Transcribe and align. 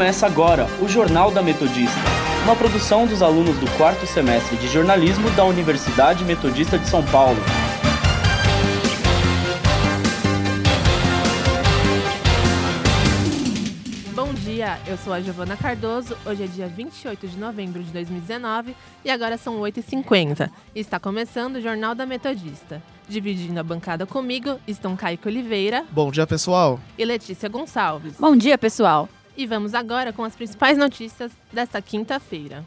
Começa 0.00 0.26
agora 0.26 0.66
o 0.80 0.88
Jornal 0.88 1.30
da 1.30 1.42
Metodista, 1.42 2.00
uma 2.44 2.56
produção 2.56 3.06
dos 3.06 3.22
alunos 3.22 3.58
do 3.58 3.70
quarto 3.76 4.06
semestre 4.06 4.56
de 4.56 4.66
jornalismo 4.66 5.30
da 5.32 5.44
Universidade 5.44 6.24
Metodista 6.24 6.78
de 6.78 6.88
São 6.88 7.04
Paulo. 7.04 7.36
Bom 14.14 14.32
dia, 14.32 14.78
eu 14.86 14.96
sou 14.96 15.12
a 15.12 15.20
Giovana 15.20 15.54
Cardoso. 15.54 16.16
Hoje 16.24 16.44
é 16.44 16.46
dia 16.46 16.66
28 16.66 17.28
de 17.28 17.38
novembro 17.38 17.82
de 17.82 17.92
2019 17.92 18.74
e 19.04 19.10
agora 19.10 19.36
são 19.36 19.60
8h50. 19.60 20.50
Está 20.74 20.98
começando 20.98 21.56
o 21.56 21.60
Jornal 21.60 21.94
da 21.94 22.06
Metodista. 22.06 22.82
Dividindo 23.06 23.60
a 23.60 23.62
bancada 23.62 24.06
comigo 24.06 24.58
estão 24.66 24.96
Caio 24.96 25.18
Oliveira. 25.26 25.84
Bom 25.92 26.10
dia, 26.10 26.26
pessoal. 26.26 26.80
E 26.96 27.04
Letícia 27.04 27.50
Gonçalves. 27.50 28.14
Bom 28.18 28.34
dia, 28.34 28.56
pessoal. 28.56 29.06
E 29.40 29.46
vamos 29.46 29.72
agora 29.72 30.12
com 30.12 30.22
as 30.22 30.36
principais 30.36 30.76
notícias 30.76 31.32
desta 31.50 31.80
quinta-feira. 31.80 32.62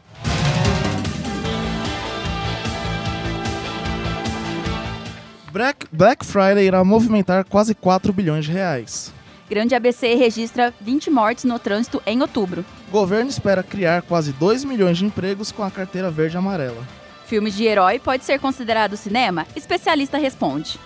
Black, 5.52 5.86
Black 5.92 6.26
Friday 6.26 6.66
irá 6.66 6.82
movimentar 6.82 7.44
quase 7.44 7.76
4 7.76 8.12
bilhões 8.12 8.46
de 8.46 8.50
reais. 8.50 9.14
Grande 9.48 9.72
ABC 9.76 10.16
registra 10.16 10.74
20 10.80 11.10
mortes 11.10 11.44
no 11.44 11.60
trânsito 11.60 12.02
em 12.04 12.20
outubro. 12.20 12.64
Governo 12.90 13.30
espera 13.30 13.62
criar 13.62 14.02
quase 14.02 14.32
2 14.32 14.64
milhões 14.64 14.98
de 14.98 15.04
empregos 15.04 15.52
com 15.52 15.62
a 15.62 15.70
carteira 15.70 16.10
verde 16.10 16.36
e 16.36 16.38
amarela. 16.38 16.84
Filme 17.24 17.52
de 17.52 17.64
herói 17.66 18.00
pode 18.00 18.24
ser 18.24 18.40
considerado 18.40 18.96
cinema? 18.96 19.46
Especialista 19.54 20.18
responde. 20.18 20.76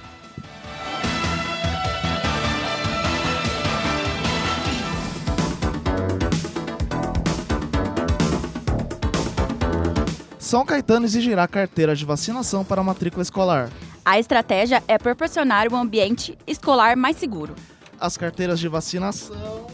São 10.48 10.64
Caetano 10.64 11.04
exigirá 11.04 11.46
carteira 11.46 11.94
de 11.94 12.06
vacinação 12.06 12.64
para 12.64 12.80
a 12.80 12.84
matrícula 12.84 13.22
escolar. 13.22 13.68
A 14.02 14.18
estratégia 14.18 14.82
é 14.88 14.96
proporcionar 14.96 15.70
um 15.70 15.76
ambiente 15.76 16.38
escolar 16.46 16.96
mais 16.96 17.18
seguro. 17.18 17.54
As 18.00 18.16
carteiras 18.16 18.58
de 18.58 18.66
vacinação 18.66 19.66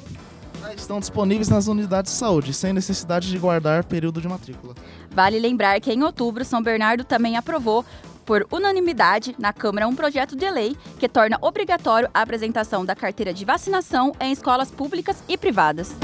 já 0.60 0.74
estão 0.74 0.98
disponíveis 0.98 1.48
nas 1.48 1.68
unidades 1.68 2.10
de 2.10 2.18
saúde, 2.18 2.52
sem 2.52 2.72
necessidade 2.72 3.30
de 3.30 3.38
guardar 3.38 3.84
período 3.84 4.20
de 4.20 4.26
matrícula. 4.26 4.74
Vale 5.12 5.38
lembrar 5.38 5.80
que 5.80 5.92
em 5.92 6.02
outubro, 6.02 6.44
São 6.44 6.60
Bernardo 6.60 7.04
também 7.04 7.36
aprovou 7.36 7.84
por 8.26 8.44
unanimidade 8.50 9.36
na 9.38 9.52
Câmara 9.52 9.86
um 9.86 9.94
projeto 9.94 10.34
de 10.34 10.50
lei 10.50 10.76
que 10.98 11.08
torna 11.08 11.38
obrigatório 11.40 12.10
a 12.12 12.20
apresentação 12.20 12.84
da 12.84 12.96
carteira 12.96 13.32
de 13.32 13.44
vacinação 13.44 14.12
em 14.20 14.32
escolas 14.32 14.72
públicas 14.72 15.22
e 15.28 15.38
privadas. 15.38 15.94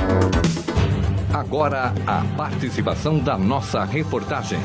Agora, 1.33 1.95
a 2.09 2.25
participação 2.37 3.21
da 3.21 3.39
nossa 3.39 3.85
reportagem. 3.85 4.59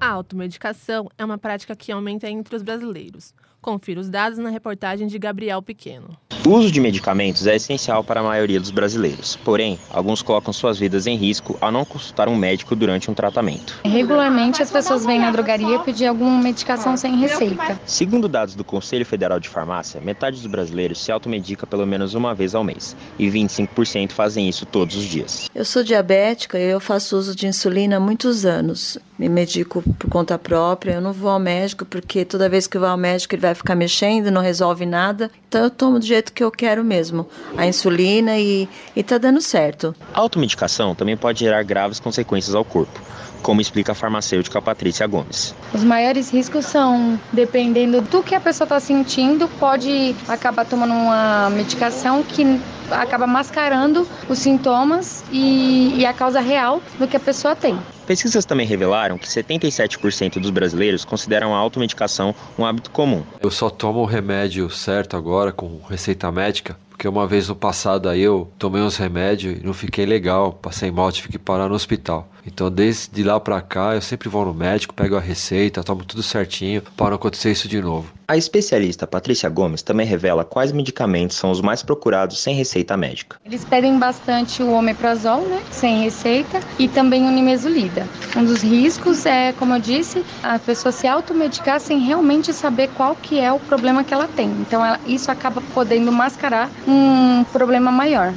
A 0.00 0.08
automedicação 0.10 1.10
é 1.18 1.24
uma 1.24 1.36
prática 1.36 1.74
que 1.74 1.90
aumenta 1.90 2.30
entre 2.30 2.54
os 2.54 2.62
brasileiros. 2.62 3.34
Confira 3.60 4.00
os 4.00 4.08
dados 4.08 4.38
na 4.38 4.50
reportagem 4.50 5.08
de 5.08 5.18
Gabriel 5.18 5.60
Pequeno. 5.60 6.16
O 6.46 6.50
uso 6.50 6.70
de 6.70 6.80
medicamentos 6.80 7.46
é 7.46 7.56
essencial 7.56 8.02
para 8.04 8.20
a 8.20 8.22
maioria 8.22 8.60
dos 8.60 8.70
brasileiros. 8.70 9.36
Porém, 9.44 9.78
alguns 9.90 10.22
colocam 10.22 10.52
suas 10.52 10.78
vidas 10.78 11.06
em 11.06 11.16
risco 11.16 11.58
ao 11.60 11.70
não 11.70 11.84
consultar 11.84 12.28
um 12.28 12.36
médico 12.36 12.74
durante 12.76 13.10
um 13.10 13.14
tratamento. 13.14 13.78
Regularmente, 13.84 14.62
as 14.62 14.70
pessoas 14.70 15.04
vêm 15.04 15.18
na 15.18 15.30
drogaria 15.30 15.80
pedir 15.80 16.06
alguma 16.06 16.40
medicação 16.40 16.96
sem 16.96 17.16
receita. 17.16 17.78
Segundo 17.84 18.28
dados 18.28 18.54
do 18.54 18.64
Conselho 18.64 19.04
Federal 19.04 19.40
de 19.40 19.48
Farmácia, 19.48 20.00
metade 20.00 20.36
dos 20.36 20.46
brasileiros 20.46 21.02
se 21.02 21.10
automedica 21.12 21.66
pelo 21.66 21.86
menos 21.86 22.14
uma 22.14 22.34
vez 22.34 22.54
ao 22.54 22.64
mês 22.64 22.96
e 23.18 23.28
25% 23.28 24.12
fazem 24.12 24.48
isso 24.48 24.64
todos 24.64 24.96
os 24.96 25.04
dias. 25.04 25.50
Eu 25.54 25.64
sou 25.64 25.82
diabética 25.82 26.58
e 26.58 26.70
eu 26.70 26.80
faço 26.80 27.16
uso 27.18 27.34
de 27.34 27.46
insulina 27.46 27.96
há 27.96 28.00
muitos 28.00 28.46
anos. 28.46 28.96
Me 29.18 29.28
medico 29.28 29.82
por 29.98 30.08
conta 30.08 30.38
própria, 30.38 30.92
eu 30.92 31.00
não 31.00 31.12
vou 31.12 31.28
ao 31.28 31.40
médico 31.40 31.84
porque 31.84 32.24
toda 32.24 32.48
vez 32.48 32.68
que 32.68 32.76
eu 32.76 32.80
vou 32.80 32.88
ao 32.88 32.96
médico 32.96 33.34
ele 33.34 33.42
vai 33.42 33.47
ficar 33.54 33.74
mexendo, 33.74 34.30
não 34.30 34.40
resolve 34.40 34.86
nada. 34.86 35.30
Então 35.48 35.64
eu 35.64 35.70
tomo 35.70 35.98
do 35.98 36.04
jeito 36.04 36.32
que 36.32 36.42
eu 36.42 36.50
quero 36.50 36.84
mesmo, 36.84 37.26
a 37.56 37.66
insulina 37.66 38.38
e, 38.38 38.68
e 38.94 39.02
tá 39.02 39.18
dando 39.18 39.40
certo. 39.40 39.94
A 40.12 40.20
automedicação 40.20 40.94
também 40.94 41.16
pode 41.16 41.40
gerar 41.40 41.62
graves 41.62 42.00
consequências 42.00 42.54
ao 42.54 42.64
corpo, 42.64 43.00
como 43.42 43.60
explica 43.60 43.92
a 43.92 43.94
farmacêutica 43.94 44.60
Patrícia 44.60 45.06
Gomes. 45.06 45.54
Os 45.72 45.84
maiores 45.84 46.30
riscos 46.30 46.66
são, 46.66 47.18
dependendo 47.32 48.00
do 48.00 48.22
que 48.22 48.34
a 48.34 48.40
pessoa 48.40 48.66
está 48.66 48.80
sentindo, 48.80 49.48
pode 49.60 50.14
acabar 50.26 50.64
tomando 50.64 50.92
uma 50.92 51.50
medicação 51.50 52.22
que 52.22 52.60
acaba 52.90 53.26
mascarando 53.26 54.06
os 54.28 54.38
sintomas 54.38 55.24
e, 55.30 55.94
e 55.96 56.06
a 56.06 56.12
causa 56.12 56.40
real 56.40 56.82
do 56.98 57.06
que 57.06 57.16
a 57.16 57.20
pessoa 57.20 57.54
tem. 57.54 57.78
Pesquisas 58.06 58.44
também 58.44 58.66
revelaram 58.66 59.18
que 59.18 59.26
77% 59.26 60.40
dos 60.40 60.50
brasileiros 60.50 61.04
consideram 61.04 61.54
a 61.54 61.58
automedicação 61.58 62.34
um 62.58 62.64
hábito 62.64 62.90
comum. 62.90 63.22
Eu 63.40 63.50
só 63.50 63.68
tomo 63.68 64.00
o 64.00 64.06
remédio 64.06 64.70
certo 64.70 65.16
agora 65.16 65.52
com 65.52 65.80
receita 65.88 66.32
médica, 66.32 66.76
porque 66.88 67.06
uma 67.06 67.26
vez 67.26 67.48
no 67.48 67.54
passado 67.54 68.08
aí 68.08 68.22
eu 68.22 68.50
tomei 68.58 68.80
uns 68.80 68.96
remédios 68.96 69.58
e 69.58 69.66
não 69.66 69.74
fiquei 69.74 70.06
legal, 70.06 70.52
passei 70.52 70.90
mal, 70.90 71.12
tive 71.12 71.28
que 71.28 71.38
parar 71.38 71.68
no 71.68 71.74
hospital. 71.74 72.28
Então 72.48 72.70
desde 72.70 73.22
lá 73.22 73.38
pra 73.38 73.60
cá 73.60 73.94
eu 73.94 74.00
sempre 74.00 74.28
vou 74.28 74.44
no 74.44 74.54
médico, 74.54 74.94
pego 74.94 75.16
a 75.16 75.20
receita, 75.20 75.84
tomo 75.84 76.04
tudo 76.04 76.22
certinho 76.22 76.82
para 76.96 77.10
não 77.10 77.16
acontecer 77.16 77.50
isso 77.50 77.68
de 77.68 77.80
novo. 77.80 78.08
A 78.26 78.36
especialista 78.36 79.06
Patrícia 79.06 79.48
Gomes 79.48 79.82
também 79.82 80.06
revela 80.06 80.44
quais 80.44 80.72
medicamentos 80.72 81.36
são 81.36 81.50
os 81.50 81.60
mais 81.60 81.82
procurados 81.82 82.40
sem 82.40 82.54
receita 82.54 82.96
médica. 82.96 83.36
Eles 83.44 83.64
pedem 83.64 83.98
bastante 83.98 84.62
o 84.62 84.72
omeprazol, 84.72 85.42
né, 85.42 85.62
sem 85.70 86.02
receita, 86.02 86.60
e 86.78 86.88
também 86.88 87.26
o 87.26 87.30
nimesulida. 87.30 88.06
Um 88.36 88.44
dos 88.44 88.62
riscos 88.62 89.24
é, 89.24 89.52
como 89.52 89.74
eu 89.74 89.80
disse, 89.80 90.22
a 90.42 90.58
pessoa 90.58 90.92
se 90.92 91.06
automedicar 91.06 91.80
sem 91.80 92.00
realmente 92.00 92.52
saber 92.52 92.90
qual 92.96 93.14
que 93.14 93.38
é 93.40 93.50
o 93.50 93.58
problema 93.60 94.04
que 94.04 94.12
ela 94.12 94.28
tem. 94.28 94.50
Então 94.60 94.84
ela, 94.84 95.00
isso 95.06 95.30
acaba 95.30 95.62
podendo 95.72 96.12
mascarar 96.12 96.70
um 96.86 97.44
problema 97.44 97.90
maior. 97.90 98.34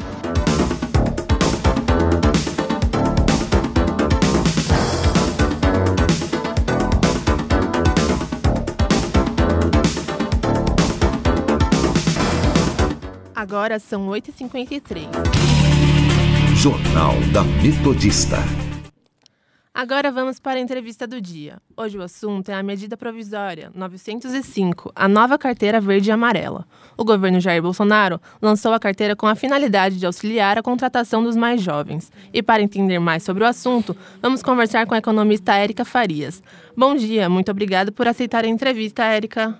Agora 13.41 13.79
são 13.79 14.07
8h53. 14.07 15.07
Jornal 16.55 17.13
da 17.33 17.41
Metodista. 17.43 18.37
Agora 19.73 20.11
vamos 20.11 20.39
para 20.39 20.59
a 20.59 20.61
entrevista 20.61 21.07
do 21.07 21.19
dia. 21.19 21.57
Hoje 21.75 21.97
o 21.97 22.03
assunto 22.03 22.49
é 22.49 22.53
a 22.53 22.61
medida 22.61 22.95
provisória 22.95 23.71
905, 23.73 24.91
a 24.95 25.07
nova 25.07 25.39
carteira 25.39 25.81
verde 25.81 26.09
e 26.09 26.11
amarela. 26.11 26.67
O 26.95 27.03
governo 27.03 27.39
Jair 27.39 27.63
Bolsonaro 27.63 28.21
lançou 28.39 28.73
a 28.73 28.79
carteira 28.79 29.15
com 29.15 29.25
a 29.25 29.33
finalidade 29.33 29.97
de 29.97 30.05
auxiliar 30.05 30.59
a 30.59 30.61
contratação 30.61 31.23
dos 31.23 31.35
mais 31.35 31.63
jovens. 31.63 32.11
E 32.31 32.43
para 32.43 32.61
entender 32.61 32.99
mais 32.99 33.23
sobre 33.23 33.43
o 33.43 33.47
assunto, 33.47 33.97
vamos 34.21 34.43
conversar 34.43 34.85
com 34.85 34.93
a 34.93 34.99
economista 34.99 35.55
Érica 35.55 35.83
Farias. 35.83 36.43
Bom 36.77 36.93
dia, 36.93 37.27
muito 37.27 37.49
obrigada 37.49 37.91
por 37.91 38.07
aceitar 38.07 38.45
a 38.45 38.47
entrevista, 38.47 39.03
Érica. 39.03 39.59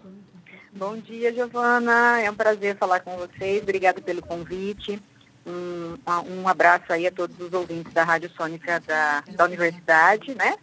Bom 0.74 0.98
dia, 0.98 1.34
Giovana. 1.34 2.22
É 2.22 2.32
um 2.32 2.36
prazer 2.36 2.78
falar 2.78 3.02
com 3.02 3.18
vocês. 3.18 3.62
Obrigada 3.62 4.02
pelo 4.02 4.22
convite. 4.22 5.02
Um, 5.46 5.98
um 6.42 6.48
abraço 6.48 6.94
aí 6.94 7.06
a 7.06 7.12
todos 7.12 7.38
os 7.40 7.52
ouvintes 7.52 7.92
da 7.94 8.04
Rádio 8.04 8.32
Sônica 8.38 8.80
da, 8.80 9.22
da 9.36 9.46
Universidade, 9.46 10.34
né? 10.34 10.56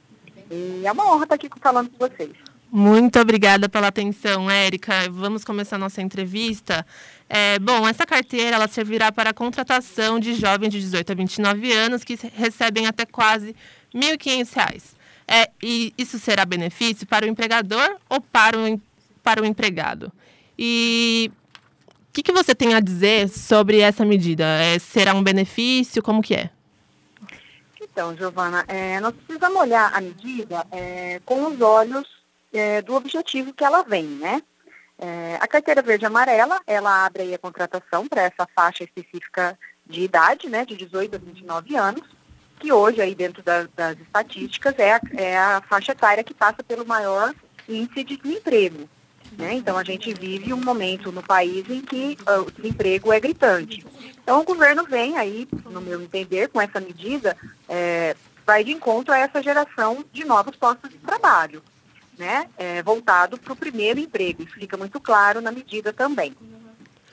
E 0.51 0.83
é 0.85 0.91
uma 0.91 1.13
honra 1.13 1.25
estar 1.25 1.35
aqui 1.35 1.49
falando 1.61 1.91
com 1.91 2.09
vocês. 2.09 2.33
Muito 2.71 3.19
obrigada 3.19 3.69
pela 3.69 3.89
atenção, 3.89 4.51
Érica. 4.51 5.11
Vamos 5.11 5.45
começar 5.45 5.77
nossa 5.79 6.01
entrevista. 6.01 6.87
É, 7.29 7.59
bom, 7.59 7.87
essa 7.87 8.07
carteira 8.07 8.57
ela 8.57 8.69
servirá 8.69 9.13
para 9.13 9.31
a 9.31 9.35
contratação 9.35 10.19
de 10.19 10.35
jovens 10.35 10.71
de 10.71 10.81
18 10.81 11.13
a 11.13 11.15
29 11.15 11.73
anos 11.73 12.05
que 12.05 12.19
recebem 12.35 12.87
até 12.87 13.05
quase 13.05 13.55
R$ 13.95 14.17
1.500. 14.17 14.97
É, 15.27 15.51
e 15.63 15.93
isso 15.99 16.19
será 16.19 16.47
benefício 16.47 17.07
para 17.07 17.27
o 17.27 17.29
empregador 17.29 17.97
ou 18.09 18.21
para 18.21 18.59
o 18.59 18.67
para 19.29 19.43
o 19.43 19.45
empregado. 19.45 20.11
E 20.59 21.31
o 22.09 22.13
que, 22.15 22.23
que, 22.23 22.33
você 22.33 22.55
tem 22.55 22.73
a 22.73 22.81
dizer 22.81 23.29
sobre 23.29 23.81
essa 23.81 24.03
medida? 24.03 24.43
É, 24.45 24.79
será 24.79 25.13
um 25.13 25.23
benefício? 25.23 26.03
Como 26.03 26.23
que 26.23 26.35
é? 26.35 26.49
Então, 27.79 28.17
Giovana, 28.17 28.65
é, 28.67 28.99
nós 29.01 29.15
precisamos 29.15 29.61
olhar 29.61 29.93
a 29.95 30.01
medida 30.01 30.67
é, 30.73 31.21
com 31.27 31.45
os 31.45 31.61
olhos 31.61 32.09
é, 32.55 32.81
do 32.81 32.95
objetivo 32.95 33.53
que 33.53 33.63
ela 33.63 33.83
vem, 33.83 34.05
né? 34.05 34.43
É, 34.99 35.37
a 35.39 35.47
carteira 35.47 35.83
verde 35.83 36.07
amarela, 36.07 36.59
ela 36.67 37.05
abre 37.05 37.35
a 37.35 37.39
contratação 37.39 38.09
para 38.09 38.23
essa 38.23 38.49
faixa 38.57 38.83
específica 38.83 39.59
de 39.87 40.05
idade, 40.05 40.49
né, 40.49 40.65
de 40.65 40.75
18 40.75 41.17
a 41.17 41.19
29 41.19 41.77
anos, 41.77 42.03
que 42.59 42.73
hoje 42.73 43.03
aí 43.03 43.15
dentro 43.15 43.43
das, 43.43 43.69
das 43.77 43.99
estatísticas 44.01 44.75
é 44.79 44.95
a, 44.95 45.01
é 45.17 45.39
a 45.39 45.63
faixa 45.69 45.93
etária 45.93 46.25
que 46.25 46.33
passa 46.33 46.65
pelo 46.65 46.87
maior 46.87 47.35
índice 47.69 48.03
de 48.03 48.17
desemprego. 48.17 48.89
Né? 49.39 49.55
Então, 49.55 49.79
a 49.79 49.85
gente 49.85 50.13
vive 50.13 50.53
um 50.53 50.61
momento 50.61 51.11
no 51.13 51.23
país 51.23 51.65
em 51.71 51.81
que 51.81 52.19
uh, 52.29 52.43
o 52.43 52.51
desemprego 52.51 53.13
é 53.13 53.21
gritante. 53.21 53.87
Então 54.29 54.43
o 54.43 54.45
governo 54.45 54.85
vem 54.85 55.17
aí, 55.17 55.49
no 55.65 55.81
meu 55.81 56.03
entender, 56.03 56.49
com 56.49 56.61
essa 56.61 56.79
medida, 56.79 57.35
é, 57.67 58.15
vai 58.45 58.63
de 58.63 58.71
encontro 58.73 59.15
a 59.15 59.17
essa 59.17 59.43
geração 59.43 60.05
de 60.13 60.23
novos 60.23 60.55
postos 60.55 60.91
de 60.91 60.99
trabalho, 60.99 61.63
né? 62.19 62.47
É, 62.59 62.83
voltado 62.83 63.39
para 63.39 63.55
o 63.55 63.57
primeiro 63.57 63.99
emprego. 63.99 64.43
Isso 64.43 64.53
fica 64.53 64.77
muito 64.77 65.01
claro 65.01 65.41
na 65.41 65.51
medida 65.51 65.95
também. 65.95 66.37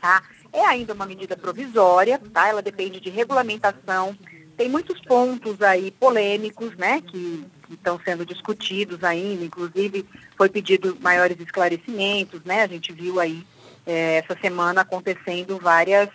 Tá? 0.01 0.21
É 0.51 0.65
ainda 0.65 0.93
uma 0.93 1.05
medida 1.05 1.37
provisória, 1.37 2.19
tá? 2.33 2.49
Ela 2.49 2.61
depende 2.61 2.99
de 2.99 3.09
regulamentação. 3.09 4.13
Tem 4.57 4.69
muitos 4.69 4.99
pontos 5.01 5.61
aí 5.61 5.91
polêmicos, 5.91 6.75
né? 6.77 7.01
Que 7.01 7.45
estão 7.69 7.99
sendo 8.03 8.25
discutidos 8.25 9.03
ainda, 9.03 9.43
inclusive 9.43 10.07
foi 10.37 10.49
pedido 10.49 10.97
maiores 11.01 11.39
esclarecimentos, 11.39 12.43
né? 12.43 12.63
A 12.63 12.67
gente 12.67 12.93
viu 12.93 13.19
aí 13.19 13.45
é, 13.85 14.17
essa 14.17 14.39
semana 14.39 14.81
acontecendo 14.81 15.59
várias, 15.59 16.09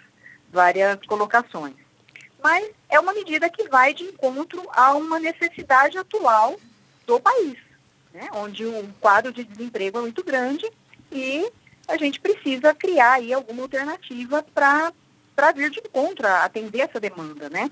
várias 0.50 0.98
colocações. 1.06 1.74
Mas 2.42 2.70
é 2.88 2.98
uma 2.98 3.12
medida 3.12 3.50
que 3.50 3.68
vai 3.68 3.92
de 3.92 4.04
encontro 4.04 4.62
a 4.72 4.94
uma 4.94 5.18
necessidade 5.18 5.98
atual 5.98 6.58
do 7.06 7.20
país, 7.20 7.56
né? 8.12 8.28
onde 8.32 8.64
o 8.64 8.88
quadro 9.00 9.32
de 9.32 9.44
desemprego 9.44 9.98
é 9.98 10.00
muito 10.00 10.24
grande 10.24 10.68
e 11.12 11.50
a 11.86 11.96
gente 11.96 12.20
precisa 12.20 12.74
criar 12.74 13.14
aí 13.14 13.32
alguma 13.32 13.62
alternativa 13.62 14.42
para 14.54 15.52
vir 15.54 15.70
de 15.70 15.80
encontro, 15.80 16.26
atender 16.26 16.80
essa 16.80 17.00
demanda, 17.00 17.50
né? 17.50 17.70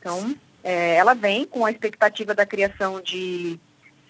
Então, 0.00 0.34
é, 0.64 0.96
ela 0.96 1.14
vem 1.14 1.44
com 1.44 1.64
a 1.64 1.70
expectativa 1.70 2.34
da 2.34 2.44
criação 2.44 3.00
de 3.00 3.60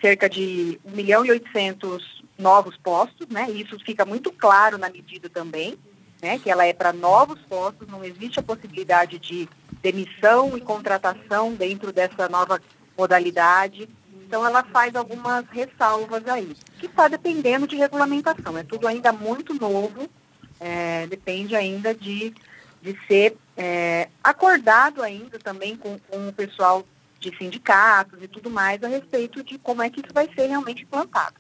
cerca 0.01 0.31
de 0.31 0.81
1 0.85 0.91
milhão 0.93 1.27
e 1.27 1.31
800 1.31 2.23
novos 2.39 2.77
postos, 2.79 3.27
né? 3.29 3.51
Isso 3.51 3.79
fica 3.85 4.05
muito 4.07 4.33
claro 4.33 4.79
na 4.79 4.89
medida 4.89 5.29
também, 5.29 5.77
né? 6.23 6.39
Que 6.39 6.51
ela 6.51 6.65
é 6.65 6.73
para 6.73 6.93
novos 6.93 7.39
postos, 7.43 7.87
não 7.89 8.03
existe 8.03 8.41
a 8.41 8.43
possibilidade 8.43 9.19
de 9.19 9.49
demissão 9.83 10.57
e 10.57 10.61
contratação 10.61 11.53
dentro 11.55 11.93
dessa 11.93 12.29
nova 12.29 12.61
modalidade. 12.97 13.89
Então 14.27 14.47
ela 14.47 14.63
faz 14.63 14.95
algumas 14.95 15.45
ressalvas 15.51 16.27
aí, 16.29 16.57
que 16.79 16.87
está 16.87 17.09
dependendo 17.09 17.67
de 17.67 17.77
regulamentação. 17.77 18.57
É 18.57 18.63
tudo 18.63 18.87
ainda 18.87 19.13
muito 19.13 19.53
novo, 19.55 20.09
é, 20.61 21.07
depende 21.09 21.57
ainda 21.57 21.95
de, 21.95 22.33
de 22.83 22.99
ser 23.07 23.37
é, 23.57 24.09
acordado 24.23 25.03
ainda 25.03 25.39
também 25.39 25.77
com, 25.77 25.99
com 25.99 26.29
o 26.29 26.33
pessoal 26.33 26.85
de 27.19 27.37
sindicatos 27.37 28.19
e 28.23 28.29
tudo 28.29 28.49
mais 28.49 28.83
a 28.83 28.89
respeito 28.89 29.45
de 29.45 29.59
como 29.59 29.83
é 29.83 29.91
que 29.91 30.01
isso 30.01 30.13
vai 30.13 30.29
ser 30.35 30.47
realmente 30.47 30.83
implantado. 30.83 31.35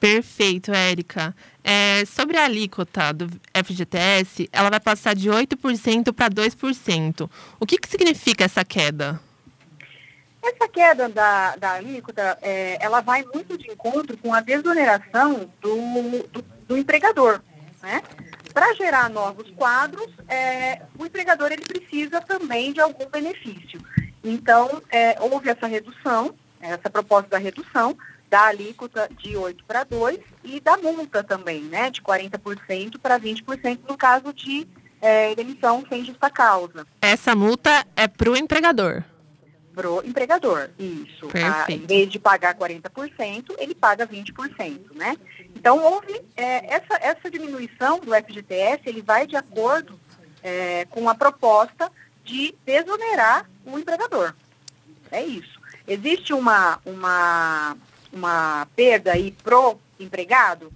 Perfeito, 0.00 0.72
Érica. 0.72 1.34
É, 1.62 2.04
sobre 2.06 2.38
a 2.38 2.44
alíquota 2.44 3.12
do 3.12 3.28
FGTS, 3.54 4.48
ela 4.50 4.70
vai 4.70 4.80
passar 4.80 5.14
de 5.14 5.28
8% 5.28 6.12
para 6.12 6.30
2%. 6.30 7.30
O 7.60 7.66
que, 7.66 7.78
que 7.78 7.88
significa 7.88 8.44
essa 8.44 8.64
queda? 8.64 9.20
Essa 10.42 10.66
queda 10.66 11.06
da, 11.06 11.54
da 11.56 11.72
alíquota, 11.72 12.38
é, 12.40 12.78
ela 12.80 13.02
vai 13.02 13.22
muito 13.22 13.58
de 13.58 13.70
encontro 13.70 14.16
com 14.16 14.32
a 14.32 14.40
desoneração 14.40 15.50
do, 15.60 15.76
do, 16.28 16.42
do 16.66 16.78
empregador, 16.78 17.42
né? 17.82 18.02
Para 18.52 18.74
gerar 18.74 19.08
novos 19.08 19.50
quadros, 19.50 20.08
é, 20.28 20.82
o 20.98 21.06
empregador 21.06 21.52
ele 21.52 21.64
precisa 21.64 22.20
também 22.20 22.72
de 22.72 22.80
algum 22.80 23.06
benefício. 23.06 23.80
Então, 24.22 24.82
é, 24.90 25.16
houve 25.20 25.48
essa 25.48 25.66
redução, 25.66 26.34
essa 26.60 26.90
proposta 26.90 27.30
da 27.30 27.38
redução 27.38 27.96
da 28.28 28.46
alíquota 28.46 29.10
de 29.18 29.36
8 29.36 29.64
para 29.64 29.82
2 29.84 30.20
e 30.44 30.60
da 30.60 30.76
multa 30.76 31.24
também, 31.24 31.62
né, 31.62 31.90
de 31.90 32.00
40% 32.00 32.98
para 33.02 33.18
20% 33.18 33.80
no 33.88 33.96
caso 33.96 34.32
de 34.32 34.68
é, 35.00 35.34
demissão 35.34 35.84
sem 35.88 36.04
justa 36.04 36.30
causa. 36.30 36.86
Essa 37.02 37.34
multa 37.34 37.84
é 37.96 38.06
para 38.06 38.30
o 38.30 38.36
empregador? 38.36 39.02
Para 39.74 39.90
o 39.90 40.04
empregador, 40.04 40.70
isso. 40.78 41.28
A, 41.34 41.70
em 41.72 41.86
vez 41.86 42.08
de 42.08 42.18
pagar 42.18 42.54
40%, 42.54 43.54
ele 43.58 43.74
paga 43.74 44.06
20%, 44.06 44.94
né? 44.94 45.16
Então, 45.60 45.78
houve 45.78 46.18
é, 46.38 46.74
essa, 46.74 46.94
essa 47.02 47.30
diminuição 47.30 47.98
do 48.00 48.14
FGTS, 48.14 48.80
ele 48.86 49.02
vai 49.02 49.26
de 49.26 49.36
acordo 49.36 50.00
é, 50.42 50.86
com 50.86 51.06
a 51.06 51.14
proposta 51.14 51.92
de 52.24 52.54
desonerar 52.64 53.46
o 53.66 53.78
empregador. 53.78 54.34
É 55.10 55.22
isso. 55.22 55.60
Existe 55.86 56.32
uma, 56.32 56.80
uma, 56.82 57.76
uma 58.10 58.66
perda 58.74 59.12
aí 59.12 59.32
pro 59.32 59.78
empregado? 59.98 60.72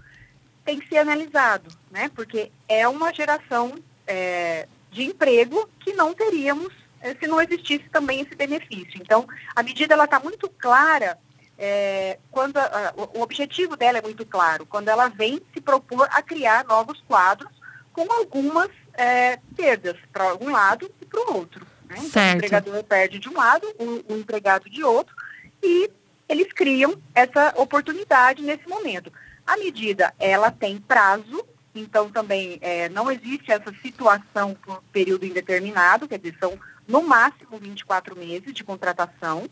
Tem 0.67 0.79
que 0.79 0.87
ser 0.91 0.99
analisado, 0.99 1.75
né? 1.91 2.11
Porque 2.15 2.53
é 2.69 2.87
uma 2.87 3.11
geração 3.11 3.83
é, 4.07 4.69
de 4.91 5.05
emprego 5.05 5.67
que 5.81 5.95
não 5.95 6.13
teríamos 6.13 6.75
é, 7.01 7.15
se 7.15 7.27
não 7.27 7.41
existisse 7.41 7.89
também 7.89 8.21
esse 8.21 8.35
benefício. 8.35 9.01
Então, 9.01 9.27
a 9.57 9.63
medida 9.63 9.95
ela 9.95 10.05
está 10.05 10.21
muito 10.21 10.47
clara 10.51 11.19
é, 11.59 12.19
quando 12.31 12.57
a, 12.57 12.63
a, 12.63 12.95
o 13.19 13.23
objetivo 13.23 13.77
dela 13.77 13.99
é 13.99 14.03
muito 14.03 14.27
claro, 14.27 14.67
quando 14.67 14.89
ela 14.89 15.09
vem 15.09 15.41
se 15.53 15.61
propor 15.61 16.09
a 16.11 16.23
criar 16.23 16.65
novos 16.65 17.03
quadros 17.07 17.51
com 17.93 18.11
algumas 18.13 18.71
é, 18.95 19.39
perdas 19.57 19.97
para 20.13 20.35
um 20.37 20.51
lado 20.51 20.91
e 21.01 21.05
para 21.05 21.21
o 21.21 21.37
outro. 21.37 21.67
Né? 21.87 21.97
Então, 21.99 22.23
o 22.23 22.37
empregador 22.37 22.85
perde 22.85 23.19
de 23.19 23.29
um 23.29 23.35
lado, 23.35 23.67
o, 23.79 24.13
o 24.13 24.19
empregado 24.19 24.69
de 24.69 24.83
outro, 24.83 25.15
e 25.63 25.91
eles 26.29 26.53
criam 26.53 27.01
essa 27.15 27.55
oportunidade 27.57 28.43
nesse 28.43 28.69
momento. 28.69 29.13
A 29.47 29.57
medida, 29.57 30.13
ela 30.19 30.51
tem 30.51 30.79
prazo, 30.79 31.45
então 31.75 32.11
também 32.11 32.59
é, 32.61 32.89
não 32.89 33.11
existe 33.11 33.53
essa 33.53 33.73
situação 33.83 34.55
por 34.55 34.83
período 34.93 35.27
indeterminado, 35.27 36.09
quer 36.09 36.19
dizer, 36.19 36.37
são 36.41 36.59
no 36.87 37.03
máximo 37.03 37.59
24 37.59 38.17
meses 38.17 38.53
de 38.53 38.65
contratação, 38.65 39.49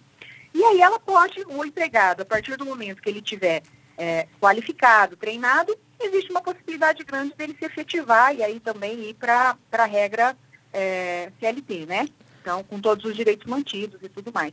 e 0.55 0.63
aí 0.63 0.81
ela 0.81 1.01
pode, 1.01 1.45
o 1.49 1.65
empregado, 1.65 2.23
a 2.23 2.25
partir 2.25 2.57
do 2.57 2.65
momento 2.65 3.03
que 3.03 3.09
ele 3.09 3.23
tiver 3.23 3.63
é, 3.97 4.27
qualificado, 4.41 5.17
treinado, 5.17 5.77
existe 6.01 6.31
uma 6.31 6.43
possibilidade 6.43 7.05
grande 7.05 7.35
dele 7.35 7.57
se 7.59 7.65
efetivar 7.65 8.35
e 8.35 8.43
aí 8.43 8.61
também 8.61 9.09
ir 9.09 9.15
para 9.15 9.57
a 9.73 9.85
regra 9.85 10.37
é, 10.73 11.31
CLT, 11.39 11.87
né? 11.87 12.09
Então, 12.41 12.65
com 12.65 12.81
todos 12.81 13.05
os 13.05 13.15
direitos 13.15 13.47
mantidos 13.47 14.01
e 14.03 14.09
tudo 14.09 14.33
mais. 14.33 14.53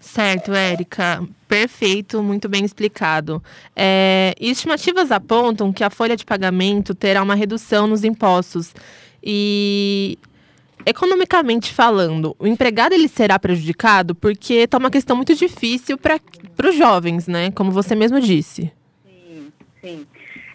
Certo, 0.00 0.52
Érica. 0.52 1.26
Perfeito, 1.48 2.22
muito 2.22 2.48
bem 2.48 2.64
explicado. 2.64 3.42
É, 3.74 4.32
estimativas 4.40 5.10
apontam 5.10 5.72
que 5.72 5.82
a 5.82 5.90
folha 5.90 6.16
de 6.16 6.24
pagamento 6.24 6.94
terá 6.94 7.22
uma 7.22 7.34
redução 7.34 7.86
nos 7.88 8.04
impostos. 8.04 8.72
E 9.22 10.16
economicamente 10.88 11.72
falando, 11.72 12.34
o 12.38 12.46
empregado 12.46 12.94
ele 12.94 13.08
será 13.08 13.38
prejudicado 13.38 14.14
porque 14.14 14.54
está 14.54 14.78
uma 14.78 14.90
questão 14.90 15.16
muito 15.16 15.34
difícil 15.34 15.98
para 15.98 16.20
os 16.68 16.76
jovens, 16.76 17.26
né? 17.26 17.50
Como 17.50 17.70
você 17.70 17.94
mesmo 17.94 18.20
disse. 18.20 18.72
Sim, 19.04 19.52
sim. 19.80 20.06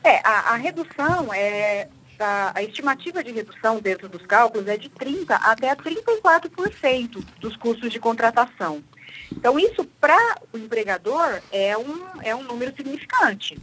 É, 0.04 0.20
a, 0.24 0.54
a 0.54 0.56
redução 0.56 1.34
é. 1.34 1.88
A, 2.20 2.54
a, 2.56 2.63
estimativa 2.63 3.24
de 3.24 3.32
redução 3.32 3.80
dentro 3.80 4.08
dos 4.08 4.25
cálculos 4.25 4.68
é 4.68 4.78
de 4.78 4.88
30% 4.90 5.25
até 5.30 5.75
34% 5.75 7.22
dos 7.40 7.58
custos 7.58 7.92
de 7.92 8.00
contratação. 8.00 8.82
Então, 9.32 9.60
isso 9.60 9.84
para 10.00 10.38
o 10.54 10.58
empregador 10.58 11.42
é 11.52 11.75
um, 11.75 12.02
é 12.22 12.34
um 12.34 12.44
número 12.44 12.74
significante. 12.78 13.58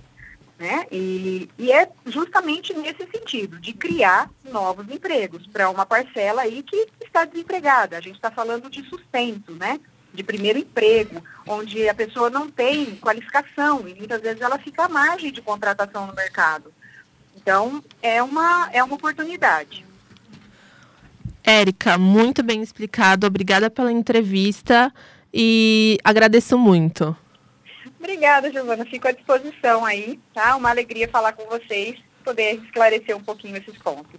Né? 0.61 0.87
E, 0.93 1.49
e 1.59 1.73
é 1.73 1.91
justamente 2.05 2.75
nesse 2.75 3.09
sentido, 3.11 3.59
de 3.59 3.73
criar 3.73 4.31
novos 4.45 4.87
empregos 4.91 5.47
para 5.47 5.71
uma 5.71 5.87
parcela 5.87 6.43
aí 6.43 6.63
que 6.63 6.87
está 7.03 7.25
desempregada. 7.25 7.97
A 7.97 8.01
gente 8.03 8.17
está 8.17 8.31
falando 8.31 8.69
de 8.69 8.85
sustento, 8.85 9.55
né? 9.55 9.81
de 10.13 10.23
primeiro 10.23 10.59
emprego, 10.59 11.23
onde 11.47 11.89
a 11.89 11.95
pessoa 11.95 12.29
não 12.29 12.51
tem 12.51 12.97
qualificação 12.97 13.89
e 13.89 13.95
muitas 13.95 14.21
vezes 14.21 14.43
ela 14.43 14.59
fica 14.59 14.85
à 14.85 14.89
margem 14.89 15.33
de 15.33 15.41
contratação 15.41 16.07
no 16.07 16.15
mercado. 16.15 16.71
Então, 17.35 17.83
é 18.03 18.23
uma, 18.23 18.69
é 18.71 18.85
uma 18.85 18.97
oportunidade. 18.97 19.87
Érica, 21.43 21.97
muito 21.97 22.43
bem 22.43 22.61
explicado. 22.61 23.27
Obrigada 23.27 23.71
pela 23.71 23.91
entrevista 23.91 24.93
e 25.33 25.97
agradeço 26.05 26.59
muito. 26.59 27.17
Obrigada, 28.01 28.51
Giovana. 28.51 28.87
Fico 28.87 29.07
à 29.07 29.13
disposição 29.13 29.85
aí, 29.85 30.19
tá? 30.33 30.57
Uma 30.57 30.71
alegria 30.71 31.07
falar 31.07 31.35
com 31.35 31.45
vocês, 31.45 31.99
poder 32.25 32.55
esclarecer 32.55 33.15
um 33.15 33.23
pouquinho 33.23 33.59
esses 33.59 33.77
pontos. 33.77 34.19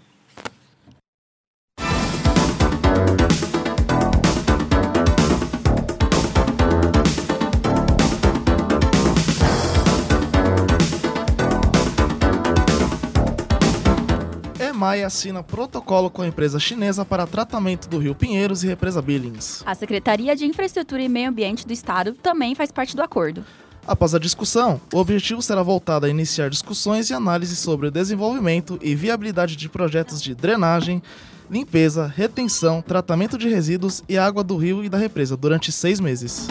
EMAI 14.60 15.04
assina 15.04 15.44
protocolo 15.44 16.10
com 16.10 16.22
a 16.22 16.28
empresa 16.28 16.60
chinesa 16.60 17.04
para 17.04 17.28
tratamento 17.28 17.88
do 17.88 17.98
rio 17.98 18.16
Pinheiros 18.16 18.64
e 18.64 18.68
represa 18.68 19.02
Billings. 19.02 19.64
A 19.66 19.74
Secretaria 19.76 20.36
de 20.36 20.46
Infraestrutura 20.46 21.02
e 21.02 21.10
Meio 21.10 21.30
Ambiente 21.30 21.66
do 21.66 21.74
Estado 21.74 22.14
também 22.14 22.56
faz 22.56 22.72
parte 22.72 22.96
do 22.96 23.02
acordo. 23.02 23.44
Após 23.88 24.14
a 24.14 24.20
discussão, 24.20 24.80
o 24.94 24.98
objetivo 24.98 25.42
será 25.42 25.64
voltado 25.64 26.06
a 26.06 26.10
iniciar 26.10 26.50
discussões 26.50 27.10
e 27.10 27.14
análises 27.14 27.60
sobre 27.60 27.88
o 27.88 27.92
desenvolvimento 27.92 28.78
e 28.82 28.96
viabilidade 28.96 29.56
de 29.56 29.68
projetos 29.68 30.22
de 30.22 30.36
drenagem 30.36 31.02
limpeza, 31.50 32.08
retenção, 32.08 32.82
tratamento 32.82 33.38
de 33.38 33.50
resíduos 33.50 34.02
e 34.08 34.18
água 34.18 34.42
do 34.42 34.56
rio 34.56 34.86
e 34.86 34.90
da 34.90 34.98
represa 34.98 35.36
durante 35.36 35.70
seis 35.70 36.00
meses. 36.00 36.48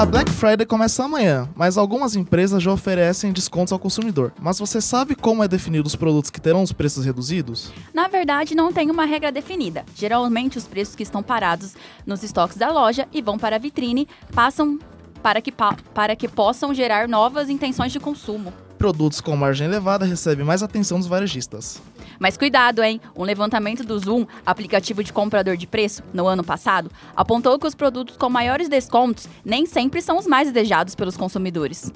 A 0.00 0.06
Black 0.06 0.30
Friday 0.30 0.64
começa 0.64 1.04
amanhã, 1.04 1.46
mas 1.54 1.76
algumas 1.76 2.16
empresas 2.16 2.62
já 2.62 2.72
oferecem 2.72 3.32
descontos 3.32 3.70
ao 3.70 3.78
consumidor. 3.78 4.32
Mas 4.40 4.58
você 4.58 4.80
sabe 4.80 5.14
como 5.14 5.44
é 5.44 5.46
definido 5.46 5.86
os 5.86 5.94
produtos 5.94 6.30
que 6.30 6.40
terão 6.40 6.62
os 6.62 6.72
preços 6.72 7.04
reduzidos? 7.04 7.70
Na 7.92 8.08
verdade, 8.08 8.54
não 8.54 8.72
tem 8.72 8.90
uma 8.90 9.04
regra 9.04 9.30
definida. 9.30 9.84
Geralmente, 9.94 10.56
os 10.56 10.66
preços 10.66 10.96
que 10.96 11.02
estão 11.02 11.22
parados 11.22 11.74
nos 12.06 12.22
estoques 12.22 12.56
da 12.56 12.72
loja 12.72 13.06
e 13.12 13.20
vão 13.20 13.36
para 13.36 13.56
a 13.56 13.58
vitrine 13.58 14.08
passam 14.32 14.78
para 15.22 15.42
que, 15.42 15.52
pa 15.52 15.76
para 15.92 16.16
que 16.16 16.26
possam 16.26 16.72
gerar 16.72 17.06
novas 17.06 17.50
intenções 17.50 17.92
de 17.92 18.00
consumo. 18.00 18.54
Produtos 18.78 19.20
com 19.20 19.36
margem 19.36 19.66
elevada 19.66 20.06
recebem 20.06 20.46
mais 20.46 20.62
atenção 20.62 20.96
dos 20.96 21.06
varejistas. 21.06 21.82
Mas 22.20 22.36
cuidado, 22.36 22.82
hein? 22.82 23.00
Um 23.16 23.24
levantamento 23.24 23.82
do 23.82 23.98
Zoom, 23.98 24.26
aplicativo 24.44 25.02
de 25.02 25.10
comprador 25.10 25.56
de 25.56 25.66
preço, 25.66 26.02
no 26.12 26.26
ano 26.26 26.44
passado, 26.44 26.90
apontou 27.16 27.58
que 27.58 27.66
os 27.66 27.74
produtos 27.74 28.18
com 28.18 28.28
maiores 28.28 28.68
descontos 28.68 29.26
nem 29.42 29.64
sempre 29.64 30.02
são 30.02 30.18
os 30.18 30.26
mais 30.26 30.52
desejados 30.52 30.94
pelos 30.94 31.16
consumidores. 31.16 31.90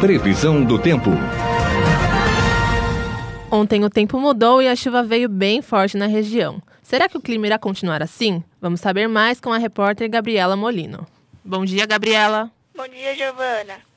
Previsão 0.00 0.62
do 0.62 0.78
tempo. 0.78 1.10
Ontem 3.50 3.82
o 3.82 3.88
tempo 3.88 4.20
mudou 4.20 4.60
e 4.60 4.68
a 4.68 4.76
chuva 4.76 5.02
veio 5.02 5.30
bem 5.30 5.62
forte 5.62 5.96
na 5.96 6.06
região. 6.06 6.62
Será 6.82 7.08
que 7.08 7.16
o 7.16 7.22
clima 7.22 7.46
irá 7.46 7.58
continuar 7.58 8.02
assim? 8.02 8.44
Vamos 8.60 8.80
saber 8.80 9.08
mais 9.08 9.40
com 9.40 9.50
a 9.50 9.56
repórter 9.56 10.10
Gabriela 10.10 10.56
Molino. 10.56 11.06
Bom 11.42 11.64
dia, 11.64 11.86
Gabriela. 11.86 12.50
Bom 12.76 12.86
dia, 12.86 13.14
Giovana. 13.14 13.91